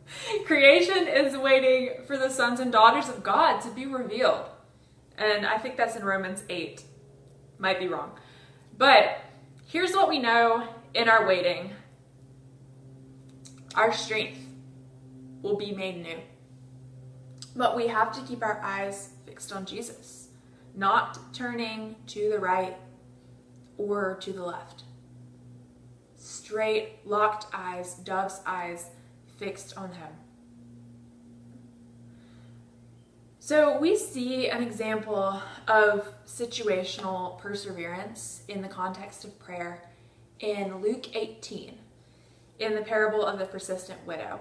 Creation 0.46 1.08
is 1.08 1.36
waiting 1.36 2.04
for 2.06 2.16
the 2.16 2.30
sons 2.30 2.60
and 2.60 2.70
daughters 2.70 3.08
of 3.08 3.24
God 3.24 3.60
to 3.62 3.70
be 3.70 3.86
revealed. 3.86 4.46
And 5.18 5.44
I 5.44 5.58
think 5.58 5.76
that's 5.76 5.96
in 5.96 6.04
Romans 6.04 6.44
8. 6.48 6.82
Might 7.58 7.80
be 7.80 7.88
wrong. 7.88 8.12
But 8.78 9.18
here's 9.66 9.92
what 9.92 10.08
we 10.08 10.20
know 10.20 10.68
in 10.94 11.08
our 11.08 11.26
waiting 11.26 11.72
our 13.74 13.92
strength 13.92 14.38
will 15.42 15.56
be 15.56 15.72
made 15.72 16.00
new. 16.00 16.18
But 17.56 17.76
we 17.76 17.86
have 17.88 18.12
to 18.12 18.20
keep 18.22 18.42
our 18.42 18.60
eyes 18.62 19.10
fixed 19.26 19.52
on 19.52 19.64
Jesus, 19.64 20.28
not 20.74 21.18
turning 21.32 21.96
to 22.08 22.30
the 22.30 22.38
right 22.38 22.76
or 23.78 24.16
to 24.20 24.32
the 24.32 24.44
left. 24.44 24.84
Straight, 26.16 26.98
locked 27.04 27.46
eyes, 27.52 27.94
dove's 27.94 28.40
eyes 28.46 28.90
fixed 29.36 29.76
on 29.76 29.92
Him. 29.92 30.08
So 33.38 33.78
we 33.78 33.94
see 33.94 34.48
an 34.48 34.62
example 34.62 35.42
of 35.68 36.08
situational 36.26 37.38
perseverance 37.38 38.42
in 38.48 38.62
the 38.62 38.68
context 38.68 39.22
of 39.24 39.38
prayer 39.38 39.82
in 40.40 40.80
Luke 40.80 41.14
18, 41.14 41.76
in 42.58 42.74
the 42.74 42.80
parable 42.80 43.22
of 43.24 43.38
the 43.38 43.44
persistent 43.44 44.04
widow. 44.06 44.40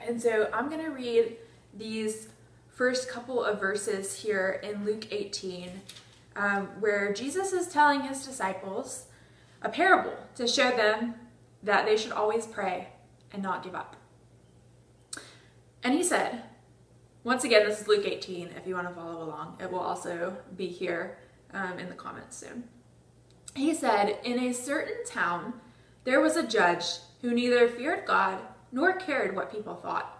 And 0.00 0.20
so 0.20 0.50
I'm 0.52 0.68
going 0.68 0.84
to 0.84 0.90
read 0.90 1.36
these 1.76 2.28
first 2.68 3.08
couple 3.08 3.42
of 3.42 3.60
verses 3.60 4.22
here 4.22 4.60
in 4.62 4.84
Luke 4.84 5.06
18, 5.10 5.70
um, 6.36 6.68
where 6.80 7.12
Jesus 7.12 7.52
is 7.52 7.68
telling 7.68 8.02
his 8.02 8.26
disciples 8.26 9.06
a 9.62 9.68
parable 9.68 10.16
to 10.36 10.46
show 10.46 10.70
them 10.70 11.14
that 11.62 11.86
they 11.86 11.96
should 11.96 12.12
always 12.12 12.46
pray 12.46 12.88
and 13.32 13.42
not 13.42 13.62
give 13.62 13.74
up. 13.74 13.96
And 15.82 15.94
he 15.94 16.02
said, 16.02 16.42
once 17.26 17.42
again, 17.42 17.66
this 17.66 17.80
is 17.80 17.88
Luke 17.88 18.06
18. 18.06 18.50
If 18.56 18.68
you 18.68 18.76
want 18.76 18.86
to 18.86 18.94
follow 18.94 19.24
along, 19.24 19.56
it 19.60 19.68
will 19.68 19.80
also 19.80 20.36
be 20.56 20.68
here 20.68 21.18
um, 21.52 21.76
in 21.76 21.88
the 21.88 21.94
comments 21.96 22.36
soon. 22.36 22.62
He 23.56 23.74
said, 23.74 24.20
In 24.22 24.38
a 24.38 24.52
certain 24.52 25.04
town, 25.04 25.54
there 26.04 26.20
was 26.20 26.36
a 26.36 26.46
judge 26.46 26.84
who 27.22 27.34
neither 27.34 27.66
feared 27.66 28.06
God 28.06 28.38
nor 28.70 28.92
cared 28.92 29.34
what 29.34 29.50
people 29.50 29.74
thought. 29.74 30.15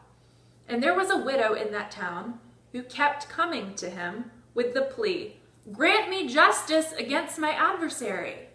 And 0.69 0.83
there 0.83 0.95
was 0.95 1.11
a 1.11 1.17
widow 1.17 1.55
in 1.55 1.73
that 1.73 1.91
town 1.91 2.41
who 2.73 2.83
kept 2.83 3.29
coming 3.29 3.75
to 3.75 3.91
him 3.91 4.31
with 4.55 4.75
the 4.75 4.83
plea, 4.83 5.37
Grant 5.73 6.09
me 6.09 6.29
justice 6.29 6.93
against 6.93 7.39
my 7.39 7.51
adversary. 7.51 8.49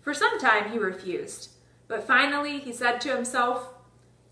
For 0.00 0.14
some 0.14 0.38
time 0.38 0.70
he 0.70 0.78
refused, 0.78 1.50
but 1.88 2.06
finally 2.06 2.58
he 2.58 2.72
said 2.72 3.00
to 3.00 3.14
himself, 3.14 3.74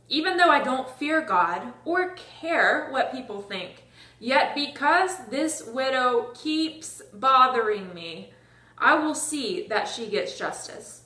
even 0.08 0.36
though 0.36 0.50
I 0.50 0.62
don't 0.62 0.88
fear 0.88 1.20
God 1.22 1.72
or 1.84 2.14
care 2.40 2.88
what 2.90 3.12
people 3.12 3.42
think, 3.42 3.84
yet 4.20 4.54
because 4.54 5.26
this 5.30 5.64
widow 5.66 6.30
keeps 6.34 7.02
bothering 7.12 7.92
me, 7.94 8.32
I 8.78 8.96
will 8.96 9.14
see 9.14 9.66
that 9.68 9.88
she 9.88 10.06
gets 10.06 10.38
justice, 10.38 11.04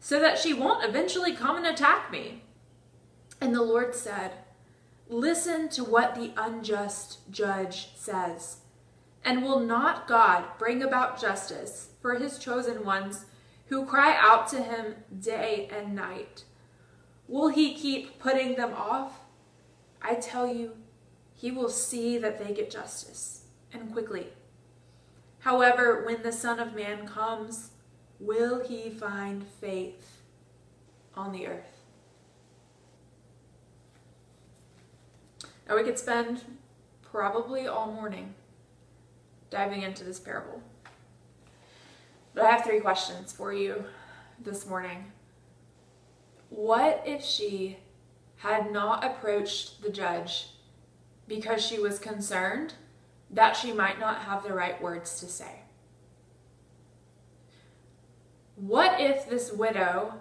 so 0.00 0.18
that 0.20 0.38
she 0.38 0.54
won't 0.54 0.84
eventually 0.84 1.34
come 1.34 1.56
and 1.56 1.66
attack 1.66 2.10
me. 2.10 2.44
And 3.40 3.54
the 3.54 3.62
Lord 3.62 3.94
said, 3.94 4.32
Listen 5.08 5.70
to 5.70 5.84
what 5.84 6.14
the 6.14 6.32
unjust 6.36 7.30
judge 7.30 7.90
says. 7.94 8.58
And 9.24 9.42
will 9.42 9.60
not 9.60 10.06
God 10.06 10.44
bring 10.58 10.82
about 10.82 11.20
justice 11.20 11.90
for 12.00 12.16
his 12.16 12.38
chosen 12.38 12.84
ones 12.84 13.24
who 13.66 13.86
cry 13.86 14.16
out 14.18 14.48
to 14.48 14.62
him 14.62 14.96
day 15.18 15.68
and 15.74 15.94
night? 15.94 16.44
Will 17.26 17.48
he 17.48 17.74
keep 17.74 18.18
putting 18.18 18.56
them 18.56 18.72
off? 18.74 19.20
I 20.00 20.14
tell 20.14 20.46
you, 20.46 20.72
he 21.34 21.50
will 21.50 21.68
see 21.68 22.18
that 22.18 22.38
they 22.38 22.52
get 22.52 22.70
justice, 22.70 23.44
and 23.72 23.92
quickly. 23.92 24.28
However, 25.40 26.04
when 26.04 26.22
the 26.22 26.32
Son 26.32 26.58
of 26.58 26.74
Man 26.74 27.06
comes, 27.06 27.70
will 28.18 28.66
he 28.66 28.90
find 28.90 29.46
faith 29.46 30.22
on 31.14 31.32
the 31.32 31.46
earth? 31.46 31.77
We 35.74 35.82
could 35.84 35.98
spend 35.98 36.44
probably 37.02 37.66
all 37.66 37.92
morning 37.92 38.34
diving 39.50 39.82
into 39.82 40.04
this 40.04 40.18
parable. 40.18 40.62
But 42.34 42.44
I 42.44 42.50
have 42.52 42.64
three 42.64 42.80
questions 42.80 43.32
for 43.32 43.52
you 43.52 43.84
this 44.42 44.66
morning. 44.66 45.12
What 46.48 47.02
if 47.06 47.22
she 47.24 47.78
had 48.38 48.72
not 48.72 49.04
approached 49.04 49.82
the 49.82 49.90
judge 49.90 50.48
because 51.26 51.64
she 51.64 51.78
was 51.78 51.98
concerned 51.98 52.74
that 53.30 53.56
she 53.56 53.72
might 53.72 54.00
not 54.00 54.22
have 54.22 54.42
the 54.42 54.54
right 54.54 54.80
words 54.80 55.20
to 55.20 55.26
say. 55.26 55.60
What 58.56 59.00
if 59.00 59.28
this 59.28 59.52
widow 59.52 60.14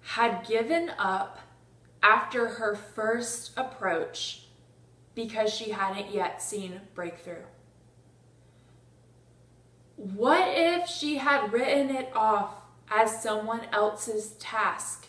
had 0.00 0.46
given 0.46 0.90
up 0.98 1.38
after 2.02 2.48
her 2.48 2.74
first 2.74 3.52
approach 3.56 4.45
because 5.16 5.52
she 5.52 5.70
hadn't 5.70 6.14
yet 6.14 6.40
seen 6.40 6.80
breakthrough? 6.94 7.42
What 9.96 10.46
if 10.46 10.86
she 10.86 11.16
had 11.16 11.52
written 11.52 11.90
it 11.90 12.12
off 12.14 12.54
as 12.90 13.22
someone 13.22 13.62
else's 13.72 14.32
task 14.38 15.08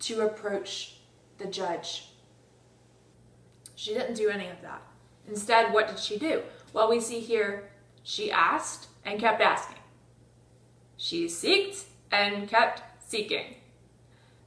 to 0.00 0.20
approach 0.20 0.98
the 1.38 1.46
judge? 1.46 2.10
She 3.74 3.94
didn't 3.94 4.14
do 4.14 4.28
any 4.28 4.48
of 4.48 4.60
that. 4.62 4.82
Instead, 5.26 5.72
what 5.72 5.88
did 5.88 5.98
she 5.98 6.18
do? 6.18 6.42
Well, 6.72 6.90
we 6.90 7.00
see 7.00 7.20
here 7.20 7.70
she 8.02 8.30
asked 8.30 8.88
and 9.04 9.18
kept 9.18 9.40
asking. 9.40 9.78
She 10.98 11.26
seeked 11.26 11.84
and 12.12 12.46
kept 12.46 12.82
seeking. 13.08 13.56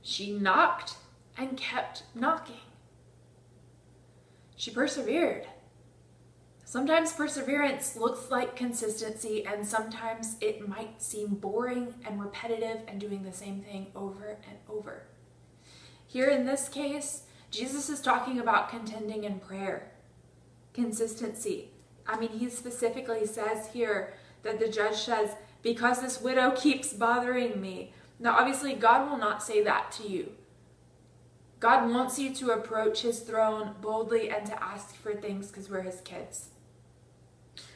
She 0.03 0.31
knocked 0.31 0.95
and 1.35 1.57
kept 1.57 2.03
knocking. 2.13 2.68
She 4.59 4.71
persevered. 4.71 5.47
Sometimes 6.65 7.13
perseverance 7.13 7.95
looks 7.95 8.29
like 8.29 8.57
consistency, 8.57 9.45
and 9.45 9.65
sometimes 9.65 10.35
it 10.41 10.67
might 10.67 11.01
seem 11.01 11.35
boring 11.35 11.93
and 12.05 12.19
repetitive 12.19 12.81
and 12.85 12.99
doing 12.99 13.23
the 13.23 13.31
same 13.31 13.61
thing 13.61 13.87
over 13.95 14.37
and 14.49 14.57
over. 14.67 15.03
Here 16.05 16.29
in 16.29 16.45
this 16.45 16.67
case, 16.67 17.23
Jesus 17.49 17.87
is 17.87 18.01
talking 18.01 18.37
about 18.37 18.67
contending 18.67 19.23
in 19.23 19.39
prayer, 19.39 19.91
consistency. 20.73 21.69
I 22.05 22.19
mean, 22.19 22.31
he 22.31 22.49
specifically 22.49 23.25
says 23.25 23.69
here 23.71 24.13
that 24.43 24.59
the 24.59 24.67
judge 24.67 24.97
says, 24.97 25.35
Because 25.63 26.01
this 26.01 26.19
widow 26.19 26.51
keeps 26.51 26.91
bothering 26.91 27.61
me. 27.61 27.93
Now, 28.19 28.37
obviously, 28.37 28.73
God 28.73 29.09
will 29.09 29.17
not 29.17 29.41
say 29.41 29.63
that 29.63 29.93
to 29.93 30.07
you. 30.09 30.33
God 31.59 31.91
wants 31.91 32.17
you 32.17 32.33
to 32.35 32.51
approach 32.51 33.01
his 33.01 33.19
throne 33.19 33.75
boldly 33.81 34.29
and 34.29 34.45
to 34.45 34.63
ask 34.63 34.95
for 34.95 35.13
things 35.13 35.47
because 35.47 35.69
we're 35.69 35.81
his 35.81 36.01
kids. 36.01 36.49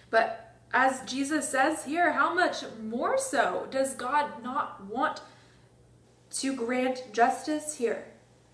But 0.10 0.56
as 0.74 1.02
Jesus 1.06 1.50
says 1.50 1.86
here, 1.86 2.14
how 2.14 2.34
much 2.34 2.64
more 2.82 3.18
so 3.18 3.68
does 3.70 3.94
God 3.94 4.42
not 4.42 4.86
want 4.86 5.22
to 6.32 6.56
grant 6.56 7.12
justice 7.12 7.78
here? 7.78 8.06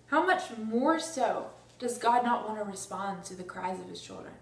How 0.08 0.26
much 0.26 0.58
more 0.58 1.00
so 1.00 1.52
does 1.78 1.98
God 1.98 2.24
not 2.24 2.48
want 2.48 2.60
to 2.60 2.66
respond 2.66 3.24
to 3.26 3.36
the 3.36 3.44
cries 3.44 3.80
of 3.80 3.88
his 3.88 4.02
children? 4.02 4.34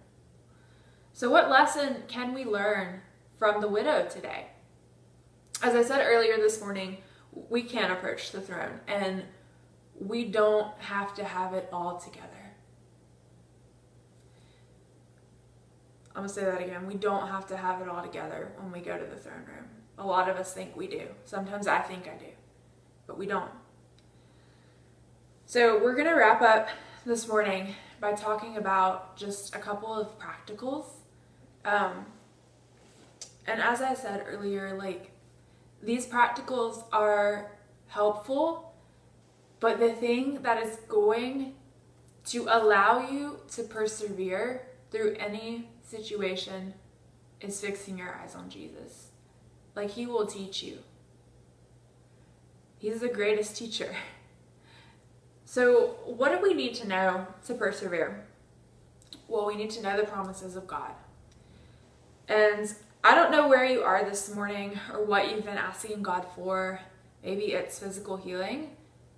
So, 1.14 1.30
what 1.30 1.50
lesson 1.50 2.04
can 2.08 2.34
we 2.34 2.46
learn 2.46 3.02
from 3.38 3.60
the 3.62 3.68
widow 3.68 4.08
today? 4.08 4.48
As 5.62 5.76
I 5.76 5.84
said 5.84 6.06
earlier 6.06 6.38
this 6.38 6.62
morning, 6.62 6.98
we 7.50 7.64
can 7.64 7.92
approach 7.92 8.32
the 8.32 8.42
throne 8.42 8.80
and 8.88 9.24
we 10.00 10.26
don't 10.26 10.78
have 10.80 11.14
to 11.16 11.24
have 11.24 11.54
it 11.54 11.70
all 11.72 11.98
together. 11.98 12.28
I'm 16.16 16.24
to 16.24 16.30
say 16.30 16.46
that 16.46 16.62
again. 16.62 16.88
We 16.88 16.96
don't 16.96 17.28
have 17.28 17.46
to 17.48 17.58
have 17.58 17.82
it 17.82 17.88
all 17.88 18.02
together 18.02 18.52
when 18.58 18.72
we 18.72 18.80
go 18.80 18.98
to 18.98 19.06
the 19.06 19.16
throne 19.16 19.46
room. 19.46 19.66
A 20.00 20.06
lot 20.06 20.30
of 20.30 20.38
us 20.38 20.54
think 20.54 20.76
we 20.76 20.88
do. 20.88 21.08
Sometimes 21.26 21.68
I 21.68 21.80
think 21.80 22.08
I 22.08 22.18
do, 22.18 22.32
but 23.06 23.18
we 23.18 23.28
don't. 23.28 23.52
So, 25.46 25.82
we're 25.82 25.96
to 26.08 26.14
wrap 26.14 26.42
up 26.42 26.70
this 27.06 27.28
morning 27.28 27.76
by 28.02 28.14
talking 28.14 28.58
about 28.58 29.16
just 29.16 29.56
a 29.56 29.60
couple 29.60 29.94
of 29.94 30.20
practicals. 30.20 30.86
Um, 31.64 32.06
and 33.46 33.62
as 33.62 33.82
I 33.82 33.94
said 33.94 34.24
earlier, 34.28 34.76
like 34.78 35.12
these 35.82 36.06
practicals 36.06 36.84
are 36.92 37.52
helpful, 37.88 38.67
but 39.60 39.80
the 39.80 39.92
thing 39.92 40.42
that 40.44 40.62
is 40.62 40.78
going 40.88 41.54
to 42.26 42.48
allow 42.50 43.10
you 43.10 43.40
to 43.52 43.64
persevere 43.64 44.68
through 44.92 45.16
any 45.20 45.70
situation 45.82 46.74
is 47.42 47.60
fixing 47.62 47.98
your 47.98 48.14
eyes 48.16 48.36
on 48.36 48.50
Jesus. 48.50 49.08
Like, 49.76 49.92
He 49.92 50.06
will 50.06 50.26
teach 50.26 50.64
you. 50.64 50.80
He's 52.80 53.00
the 53.00 53.10
greatest 53.10 53.58
teacher. 53.58 53.96
So, 55.50 55.96
what 56.06 56.34
do 56.34 56.46
we 56.46 56.54
need 56.54 56.76
to 56.76 56.88
know 56.90 57.26
to 57.46 57.54
persevere? 57.54 58.26
Well, 59.30 59.46
we 59.46 59.56
need 59.56 59.70
to 59.72 59.82
know 59.82 59.96
the 59.96 60.06
promises 60.06 60.58
of 60.58 60.68
God. 60.68 60.92
And 62.28 62.76
I 63.02 63.16
don't 63.16 63.32
know 63.32 63.48
where 63.48 63.64
you 63.64 63.82
are 63.82 64.04
this 64.04 64.36
morning 64.36 64.78
or 64.92 65.06
what 65.06 65.32
you've 65.32 65.46
been 65.46 65.58
asking 65.58 66.04
God 66.04 66.26
for. 66.36 66.82
Maybe 67.24 67.54
it's 67.54 67.80
physical 67.80 68.18
healing. 68.18 68.72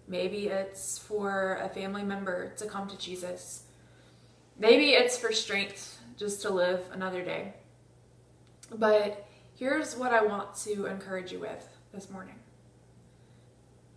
Maybe 0.10 0.48
it's 0.48 0.98
for 0.98 1.60
a 1.62 1.70
family 1.70 2.04
member 2.04 2.52
to 2.58 2.66
come 2.66 2.88
to 2.88 2.98
Jesus. 2.98 3.64
Maybe 4.58 4.90
it's 4.90 5.18
for 5.18 5.32
strength 5.32 6.00
just 6.18 6.42
to 6.42 6.50
live 6.50 6.82
another 6.92 7.24
day. 7.24 7.54
But 8.76 9.28
here's 9.56 9.96
what 9.96 10.12
I 10.12 10.26
want 10.26 10.56
to 10.64 10.88
encourage 10.88 11.32
you 11.32 11.40
with 11.40 11.66
this 11.94 12.10
morning 12.10 12.36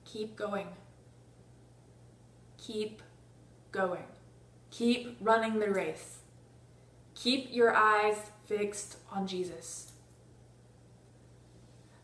keep 0.04 0.36
going. 0.36 0.68
Keep 2.58 3.02
going. 3.72 4.04
Keep 4.70 5.16
running 5.20 5.58
the 5.58 5.70
race. 5.70 6.18
Keep 7.14 7.54
your 7.54 7.74
eyes 7.74 8.16
fixed 8.44 8.98
on 9.10 9.26
Jesus. 9.26 9.91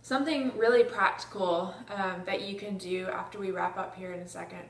Something 0.09 0.57
really 0.57 0.85
practical 0.85 1.75
um, 1.95 2.23
that 2.25 2.41
you 2.49 2.57
can 2.57 2.79
do 2.79 3.09
after 3.13 3.39
we 3.39 3.51
wrap 3.51 3.77
up 3.77 3.95
here 3.95 4.15
in 4.15 4.21
a 4.21 4.27
second 4.27 4.63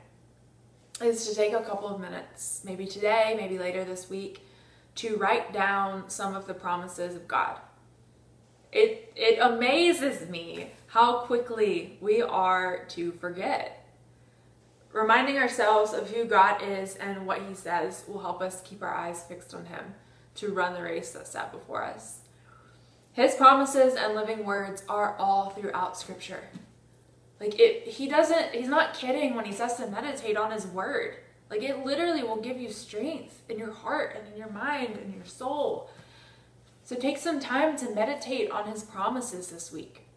is 1.01 1.29
to 1.29 1.33
take 1.33 1.53
a 1.53 1.61
couple 1.61 1.87
of 1.87 2.01
minutes, 2.01 2.61
maybe 2.65 2.85
today, 2.85 3.35
maybe 3.37 3.57
later 3.57 3.85
this 3.85 4.09
week, 4.09 4.45
to 4.95 5.15
write 5.15 5.53
down 5.53 6.09
some 6.09 6.35
of 6.35 6.45
the 6.45 6.53
promises 6.53 7.15
of 7.15 7.25
God. 7.25 7.57
It, 8.73 9.13
it 9.15 9.39
amazes 9.39 10.29
me 10.29 10.73
how 10.87 11.19
quickly 11.19 11.97
we 12.01 12.21
are 12.21 12.83
to 12.89 13.13
forget 13.13 13.87
Reminding 14.91 15.37
ourselves 15.37 15.93
of 15.93 16.09
who 16.09 16.25
God 16.25 16.61
is 16.63 16.95
and 16.95 17.25
what 17.25 17.43
He 17.47 17.53
says 17.53 18.03
will 18.09 18.21
help 18.21 18.41
us 18.41 18.61
keep 18.65 18.81
our 18.81 18.93
eyes 18.93 19.23
fixed 19.23 19.53
on 19.53 19.67
Him 19.67 19.93
to 20.35 20.51
run 20.51 20.73
the 20.73 20.81
race 20.81 21.11
that's 21.11 21.29
set 21.29 21.53
before 21.53 21.83
us. 21.83 22.21
His 23.19 23.35
promises 23.35 23.95
and 23.95 24.15
living 24.15 24.45
words 24.45 24.81
are 24.87 25.13
all 25.17 25.49
throughout 25.49 25.97
Scripture. 25.97 26.41
Like 27.41 27.59
it, 27.59 27.85
he 27.85 28.07
doesn't. 28.07 28.53
He's 28.53 28.69
not 28.69 28.93
kidding 28.93 29.35
when 29.35 29.43
he 29.43 29.51
says 29.51 29.75
to 29.75 29.87
meditate 29.87 30.37
on 30.37 30.51
His 30.51 30.65
Word. 30.65 31.17
Like 31.49 31.61
it 31.61 31.85
literally 31.85 32.23
will 32.23 32.39
give 32.39 32.57
you 32.57 32.71
strength 32.71 33.41
in 33.49 33.59
your 33.59 33.73
heart 33.73 34.15
and 34.15 34.31
in 34.31 34.39
your 34.39 34.49
mind 34.49 34.95
and 34.95 35.13
your 35.13 35.25
soul. 35.25 35.89
So 36.85 36.95
take 36.95 37.17
some 37.17 37.41
time 37.41 37.75
to 37.79 37.93
meditate 37.93 38.51
on 38.51 38.71
His 38.71 38.83
promises 38.83 39.49
this 39.49 39.69
week. 39.69 40.07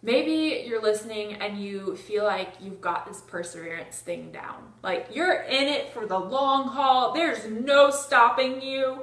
Maybe 0.00 0.68
you're 0.68 0.80
listening 0.80 1.32
and 1.42 1.60
you 1.60 1.96
feel 1.96 2.22
like 2.22 2.52
you've 2.60 2.80
got 2.80 3.06
this 3.06 3.22
perseverance 3.22 3.98
thing 3.98 4.30
down. 4.30 4.72
Like 4.84 5.08
you're 5.12 5.42
in 5.42 5.66
it 5.66 5.92
for 5.92 6.06
the 6.06 6.20
long 6.20 6.68
haul, 6.68 7.12
there's 7.12 7.44
no 7.50 7.90
stopping 7.90 8.62
you. 8.62 9.00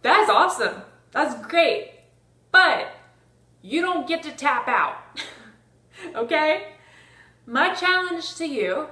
That's 0.00 0.30
awesome. 0.30 0.80
That's 1.10 1.46
great. 1.46 1.90
But 2.52 2.92
you 3.62 3.80
don't 3.80 4.06
get 4.06 4.22
to 4.22 4.30
tap 4.30 4.68
out. 4.68 4.98
okay? 6.14 6.74
My 7.46 7.74
challenge 7.74 8.36
to 8.36 8.46
you 8.46 8.88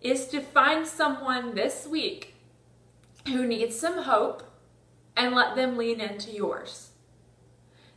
is 0.00 0.28
to 0.28 0.40
find 0.40 0.86
someone 0.86 1.54
this 1.54 1.86
week 1.86 2.34
who 3.26 3.46
needs 3.46 3.78
some 3.78 4.02
hope 4.02 4.44
and 5.16 5.34
let 5.34 5.56
them 5.56 5.76
lean 5.76 6.00
into 6.00 6.30
yours. 6.30 6.90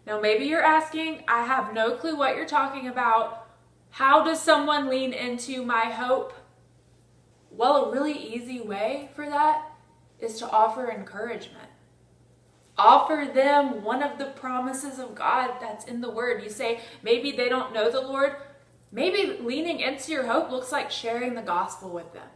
Now, 0.07 0.19
maybe 0.19 0.45
you're 0.45 0.63
asking, 0.63 1.23
I 1.27 1.43
have 1.43 1.73
no 1.73 1.95
clue 1.95 2.15
what 2.15 2.35
you're 2.35 2.47
talking 2.47 2.87
about. 2.87 3.47
How 3.91 4.23
does 4.23 4.41
someone 4.41 4.89
lean 4.89 5.13
into 5.13 5.63
my 5.63 5.85
hope? 5.85 6.33
Well, 7.51 7.85
a 7.85 7.91
really 7.91 8.13
easy 8.13 8.59
way 8.59 9.11
for 9.15 9.29
that 9.29 9.67
is 10.19 10.39
to 10.39 10.49
offer 10.49 10.89
encouragement. 10.89 11.70
Offer 12.77 13.31
them 13.33 13.83
one 13.83 14.01
of 14.01 14.17
the 14.17 14.25
promises 14.25 14.97
of 14.97 15.15
God 15.15 15.51
that's 15.59 15.85
in 15.85 16.01
the 16.01 16.09
Word. 16.09 16.43
You 16.43 16.49
say, 16.49 16.79
maybe 17.03 17.31
they 17.31 17.49
don't 17.49 17.73
know 17.73 17.91
the 17.91 18.01
Lord. 18.01 18.35
Maybe 18.91 19.37
leaning 19.41 19.79
into 19.79 20.11
your 20.11 20.27
hope 20.27 20.51
looks 20.51 20.71
like 20.71 20.91
sharing 20.91 21.35
the 21.35 21.41
gospel 21.41 21.89
with 21.89 22.13
them. 22.13 22.27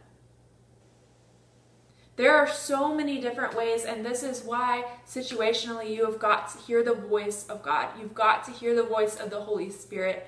There 2.16 2.34
are 2.34 2.48
so 2.48 2.94
many 2.94 3.20
different 3.20 3.54
ways, 3.54 3.84
and 3.84 4.04
this 4.04 4.22
is 4.22 4.42
why 4.42 4.84
situationally 5.06 5.94
you 5.94 6.06
have 6.06 6.18
got 6.18 6.50
to 6.50 6.58
hear 6.58 6.82
the 6.82 6.94
voice 6.94 7.46
of 7.46 7.62
God. 7.62 7.88
You've 8.00 8.14
got 8.14 8.44
to 8.44 8.52
hear 8.52 8.74
the 8.74 8.82
voice 8.82 9.16
of 9.16 9.28
the 9.28 9.40
Holy 9.40 9.70
Spirit 9.70 10.26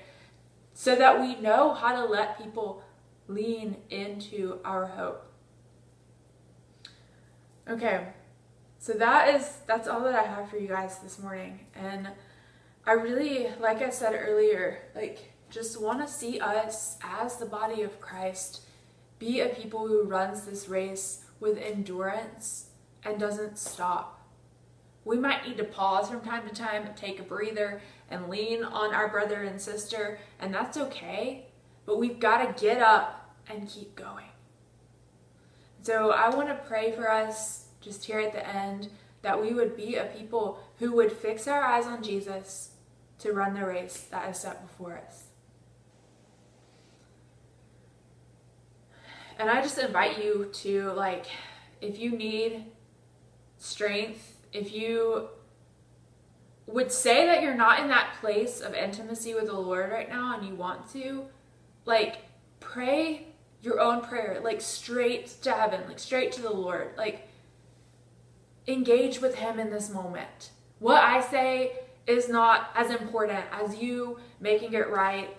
so 0.73 0.95
that 0.95 1.19
we 1.19 1.35
know 1.35 1.73
how 1.73 1.95
to 1.95 2.05
let 2.05 2.37
people 2.37 2.83
lean 3.27 3.77
into 3.89 4.59
our 4.63 4.85
hope. 4.85 5.25
Okay, 7.67 8.07
So 8.81 8.93
that 8.93 9.35
is 9.35 9.57
that's 9.67 9.89
all 9.89 10.01
that 10.05 10.15
I 10.15 10.23
have 10.23 10.49
for 10.49 10.57
you 10.57 10.69
guys 10.69 10.99
this 10.99 11.19
morning. 11.19 11.59
And 11.75 12.07
I 12.85 12.93
really, 12.93 13.49
like 13.59 13.81
I 13.81 13.89
said 13.89 14.13
earlier, 14.15 14.79
like 14.95 15.33
just 15.49 15.81
want 15.81 15.99
to 16.05 16.11
see 16.11 16.39
us 16.39 16.97
as 17.03 17.35
the 17.35 17.45
body 17.45 17.81
of 17.81 17.99
Christ 17.99 18.61
be 19.19 19.41
a 19.41 19.49
people 19.49 19.85
who 19.87 20.03
runs 20.03 20.45
this 20.45 20.69
race 20.69 21.25
with 21.41 21.57
endurance 21.57 22.69
and 23.03 23.19
doesn't 23.19 23.57
stop. 23.57 24.25
We 25.03 25.17
might 25.17 25.45
need 25.45 25.57
to 25.57 25.65
pause 25.65 26.09
from 26.09 26.21
time 26.21 26.47
to 26.47 26.55
time 26.55 26.87
take 26.95 27.19
a 27.19 27.23
breather 27.23 27.81
and 28.09 28.29
lean 28.29 28.63
on 28.63 28.93
our 28.93 29.09
brother 29.09 29.43
and 29.43 29.59
sister, 29.59 30.19
and 30.39 30.53
that's 30.53 30.77
okay, 30.77 31.47
but 31.85 31.97
we've 31.97 32.19
got 32.19 32.45
to 32.45 32.65
get 32.65 32.81
up 32.81 33.35
and 33.49 33.67
keep 33.67 33.95
going. 33.95 34.25
So 35.81 36.11
I 36.11 36.33
want 36.33 36.49
to 36.49 36.55
pray 36.55 36.91
for 36.91 37.09
us 37.09 37.65
just 37.81 38.05
here 38.05 38.19
at 38.19 38.33
the 38.33 38.47
end 38.47 38.89
that 39.21 39.41
we 39.41 39.53
would 39.53 39.75
be 39.75 39.95
a 39.95 40.05
people 40.05 40.59
who 40.79 40.93
would 40.93 41.11
fix 41.11 41.47
our 41.47 41.61
eyes 41.61 41.85
on 41.85 42.03
Jesus 42.03 42.71
to 43.19 43.33
run 43.33 43.53
the 43.53 43.65
race 43.65 44.07
that 44.11 44.29
is 44.29 44.39
set 44.39 44.61
before 44.61 44.97
us. 44.97 45.25
And 49.37 49.49
I 49.49 49.61
just 49.61 49.77
invite 49.77 50.23
you 50.23 50.49
to, 50.53 50.91
like, 50.91 51.25
if 51.79 51.97
you 51.97 52.11
need 52.11 52.65
strength, 53.57 54.37
if 54.51 54.73
you 54.73 55.29
would 56.67 56.91
say 56.91 57.25
that 57.25 57.41
you're 57.41 57.55
not 57.55 57.79
in 57.79 57.87
that 57.87 58.15
place 58.19 58.59
of 58.59 58.73
intimacy 58.73 59.33
with 59.33 59.45
the 59.45 59.53
Lord 59.53 59.91
right 59.91 60.09
now 60.09 60.37
and 60.37 60.45
you 60.45 60.55
want 60.55 60.91
to, 60.91 61.25
like, 61.85 62.17
pray 62.59 63.27
your 63.61 63.79
own 63.79 64.01
prayer, 64.01 64.41
like, 64.43 64.59
straight 64.61 65.27
to 65.41 65.51
heaven, 65.51 65.81
like, 65.87 65.99
straight 65.99 66.33
to 66.33 66.41
the 66.41 66.51
Lord. 66.51 66.91
Like, 66.97 67.28
engage 68.69 69.19
with 69.19 69.35
Him 69.35 69.59
in 69.59 69.69
this 69.69 69.89
moment. 69.89 70.51
What 70.79 71.03
I 71.03 71.21
say 71.21 71.73
is 72.07 72.29
not 72.29 72.69
as 72.75 72.91
important 72.91 73.43
as 73.51 73.75
you 73.75 74.19
making 74.39 74.73
it 74.73 74.89
right 74.89 75.35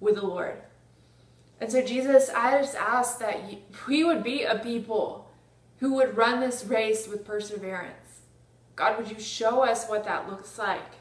with 0.00 0.16
the 0.16 0.26
Lord. 0.26 0.58
And 1.60 1.70
so, 1.70 1.82
Jesus, 1.82 2.28
I 2.28 2.60
just 2.60 2.74
ask 2.74 3.18
that 3.20 3.38
we 3.86 4.04
would 4.04 4.22
be 4.22 4.42
a 4.42 4.58
people 4.58 5.30
who 5.78 5.94
would 5.94 6.16
run 6.16 6.40
this 6.40 6.64
race 6.64 7.08
with 7.08 7.24
perseverance. 7.24 8.20
God, 8.76 8.98
would 8.98 9.10
you 9.10 9.20
show 9.20 9.62
us 9.62 9.88
what 9.88 10.04
that 10.04 10.28
looks 10.28 10.58
like? 10.58 10.92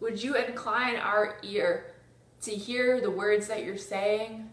Would 0.00 0.22
you 0.22 0.34
incline 0.34 0.96
our 0.96 1.36
ear 1.42 1.94
to 2.42 2.50
hear 2.50 3.00
the 3.00 3.10
words 3.10 3.46
that 3.48 3.64
you're 3.64 3.78
saying? 3.78 4.50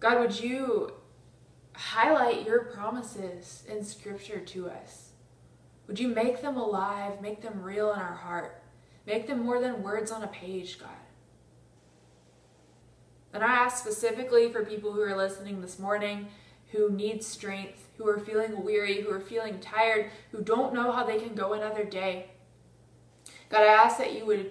God, 0.00 0.20
would 0.20 0.38
you 0.38 0.92
highlight 1.78 2.44
your 2.44 2.64
promises 2.64 3.62
in 3.68 3.84
Scripture 3.84 4.40
to 4.40 4.68
us? 4.68 5.10
Would 5.86 6.00
you 6.00 6.08
make 6.08 6.42
them 6.42 6.56
alive, 6.56 7.22
make 7.22 7.40
them 7.40 7.62
real 7.62 7.92
in 7.92 8.00
our 8.00 8.14
heart, 8.14 8.60
make 9.06 9.28
them 9.28 9.44
more 9.44 9.60
than 9.60 9.84
words 9.84 10.10
on 10.10 10.24
a 10.24 10.28
page, 10.28 10.80
God? 10.80 10.90
And 13.32 13.44
I 13.44 13.46
ask 13.46 13.78
specifically 13.78 14.50
for 14.50 14.64
people 14.64 14.92
who 14.92 15.00
are 15.02 15.16
listening 15.16 15.60
this 15.60 15.78
morning 15.78 16.28
who 16.72 16.90
need 16.90 17.22
strength, 17.22 17.88
who 17.96 18.06
are 18.08 18.18
feeling 18.18 18.64
weary, 18.64 19.00
who 19.00 19.10
are 19.10 19.20
feeling 19.20 19.60
tired, 19.60 20.10
who 20.32 20.42
don't 20.42 20.74
know 20.74 20.92
how 20.92 21.04
they 21.04 21.18
can 21.18 21.34
go 21.34 21.52
another 21.52 21.84
day. 21.84 22.26
God, 23.48 23.62
I 23.62 23.66
ask 23.66 23.98
that 23.98 24.12
you 24.12 24.26
would 24.26 24.50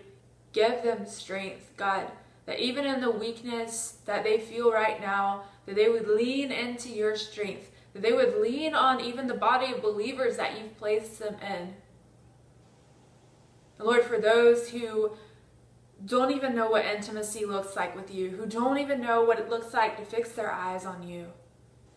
give 0.53 0.81
them 0.81 1.05
strength, 1.05 1.71
God, 1.77 2.07
that 2.45 2.59
even 2.59 2.85
in 2.85 3.01
the 3.01 3.11
weakness 3.11 3.97
that 4.05 4.23
they 4.23 4.39
feel 4.39 4.71
right 4.71 4.99
now, 4.99 5.43
that 5.67 5.75
they 5.75 5.89
would 5.89 6.07
lean 6.07 6.51
into 6.51 6.89
your 6.89 7.15
strength, 7.15 7.69
that 7.93 8.01
they 8.01 8.13
would 8.13 8.41
lean 8.41 8.73
on 8.73 8.99
even 8.99 9.27
the 9.27 9.35
body 9.35 9.71
of 9.71 9.81
believers 9.83 10.37
that 10.37 10.57
you've 10.57 10.77
placed 10.77 11.19
them 11.19 11.35
in. 11.41 11.75
Lord, 13.77 14.03
for 14.03 14.17
those 14.17 14.69
who 14.69 15.11
don't 16.03 16.31
even 16.31 16.55
know 16.55 16.69
what 16.69 16.85
intimacy 16.85 17.45
looks 17.45 17.75
like 17.75 17.95
with 17.95 18.13
you, 18.13 18.29
who 18.31 18.45
don't 18.45 18.77
even 18.77 19.01
know 19.01 19.23
what 19.23 19.39
it 19.39 19.49
looks 19.49 19.73
like 19.73 19.97
to 19.97 20.05
fix 20.05 20.31
their 20.31 20.51
eyes 20.51 20.85
on 20.85 21.03
you. 21.03 21.27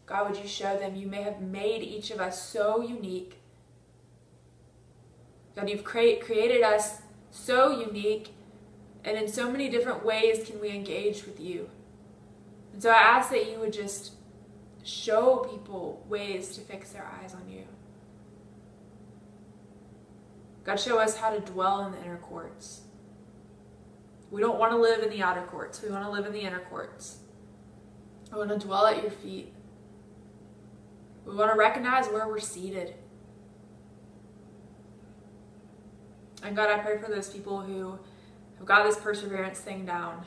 God, 0.04 0.28
would 0.28 0.40
you 0.40 0.48
show 0.48 0.76
them 0.76 0.96
you 0.96 1.06
may 1.06 1.22
have 1.22 1.40
made 1.40 1.82
each 1.82 2.10
of 2.10 2.20
us 2.20 2.50
so 2.50 2.82
unique. 2.82 3.40
God, 5.54 5.70
you've 5.70 5.84
create, 5.84 6.20
created 6.20 6.62
us 6.62 7.02
so 7.30 7.70
unique, 7.70 8.34
and 9.04 9.16
in 9.16 9.28
so 9.28 9.50
many 9.50 9.68
different 9.68 10.04
ways 10.04 10.46
can 10.46 10.60
we 10.60 10.70
engage 10.70 11.24
with 11.24 11.38
you. 11.38 11.70
So 12.78 12.90
I 12.90 12.98
ask 12.98 13.30
that 13.30 13.50
you 13.50 13.58
would 13.58 13.72
just 13.72 14.12
show 14.82 15.46
people 15.50 16.04
ways 16.08 16.54
to 16.56 16.60
fix 16.62 16.90
their 16.90 17.06
eyes 17.20 17.34
on 17.34 17.50
you. 17.50 17.64
God, 20.64 20.78
show 20.78 20.98
us 20.98 21.16
how 21.16 21.30
to 21.30 21.40
dwell 21.40 21.86
in 21.86 21.92
the 21.92 22.00
inner 22.00 22.18
courts. 22.18 22.82
We 24.30 24.40
don't 24.40 24.58
want 24.58 24.72
to 24.72 24.78
live 24.78 25.02
in 25.02 25.10
the 25.10 25.22
outer 25.22 25.42
courts. 25.42 25.82
We 25.82 25.90
want 25.90 26.04
to 26.04 26.10
live 26.10 26.26
in 26.26 26.32
the 26.32 26.40
inner 26.40 26.60
courts. 26.60 27.18
We 28.30 28.38
want 28.38 28.50
to 28.50 28.58
dwell 28.58 28.86
at 28.86 29.02
your 29.02 29.10
feet. 29.10 29.52
We 31.26 31.34
want 31.34 31.52
to 31.52 31.58
recognize 31.58 32.06
where 32.08 32.28
we're 32.28 32.38
seated. 32.40 32.94
And 36.42 36.56
God, 36.56 36.70
I 36.70 36.78
pray 36.78 36.98
for 36.98 37.10
those 37.10 37.28
people 37.28 37.60
who 37.60 37.98
have 38.58 38.66
got 38.66 38.84
this 38.84 38.96
perseverance 38.96 39.58
thing 39.58 39.84
down, 39.84 40.24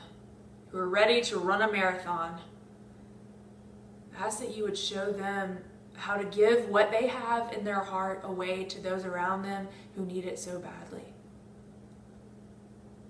who 0.74 0.80
are 0.80 0.88
ready 0.88 1.20
to 1.20 1.38
run 1.38 1.62
a 1.62 1.70
marathon. 1.70 2.36
I 4.18 4.26
ask 4.26 4.40
that 4.40 4.56
you 4.56 4.64
would 4.64 4.76
show 4.76 5.12
them 5.12 5.58
how 5.94 6.16
to 6.16 6.24
give 6.24 6.68
what 6.68 6.90
they 6.90 7.06
have 7.06 7.52
in 7.52 7.62
their 7.62 7.78
heart 7.78 8.22
away 8.24 8.64
to 8.64 8.80
those 8.80 9.04
around 9.04 9.44
them 9.44 9.68
who 9.94 10.04
need 10.04 10.24
it 10.24 10.36
so 10.36 10.58
badly. 10.58 11.04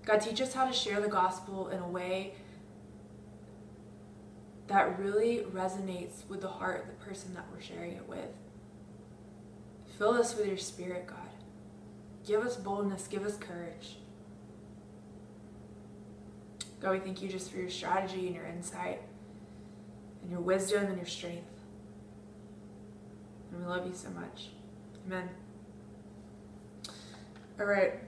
God, 0.05 0.21
teach 0.21 0.39
us 0.41 0.53
how 0.53 0.67
to 0.67 0.73
share 0.73 1.01
the 1.01 1.07
gospel 1.07 1.69
in 1.69 1.79
a 1.79 1.87
way 1.87 2.35
that 4.67 4.99
really 4.99 5.39
resonates 5.51 6.29
with 6.29 6.41
the 6.41 6.47
heart 6.47 6.83
of 6.83 6.87
the 6.87 7.03
person 7.03 7.33
that 7.33 7.45
we're 7.51 7.61
sharing 7.61 7.93
it 7.93 8.07
with. 8.07 8.29
Fill 9.97 10.11
us 10.11 10.35
with 10.35 10.45
your 10.45 10.57
spirit, 10.57 11.07
God. 11.07 11.17
Give 12.27 12.45
us 12.45 12.57
boldness, 12.57 13.07
give 13.07 13.25
us 13.25 13.37
courage. 13.37 13.97
God, 16.85 16.91
we 16.91 16.99
thank 16.99 17.23
you 17.23 17.27
just 17.27 17.49
for 17.49 17.57
your 17.57 17.71
strategy 17.71 18.27
and 18.27 18.35
your 18.35 18.45
insight 18.45 19.01
and 20.21 20.29
your 20.29 20.39
wisdom 20.39 20.85
and 20.85 20.97
your 20.97 21.07
strength. 21.07 21.49
And 23.51 23.59
we 23.59 23.65
love 23.65 23.87
you 23.87 23.93
so 23.95 24.11
much. 24.11 24.49
Amen. 25.07 25.27
All 27.59 27.65
right. 27.65 28.04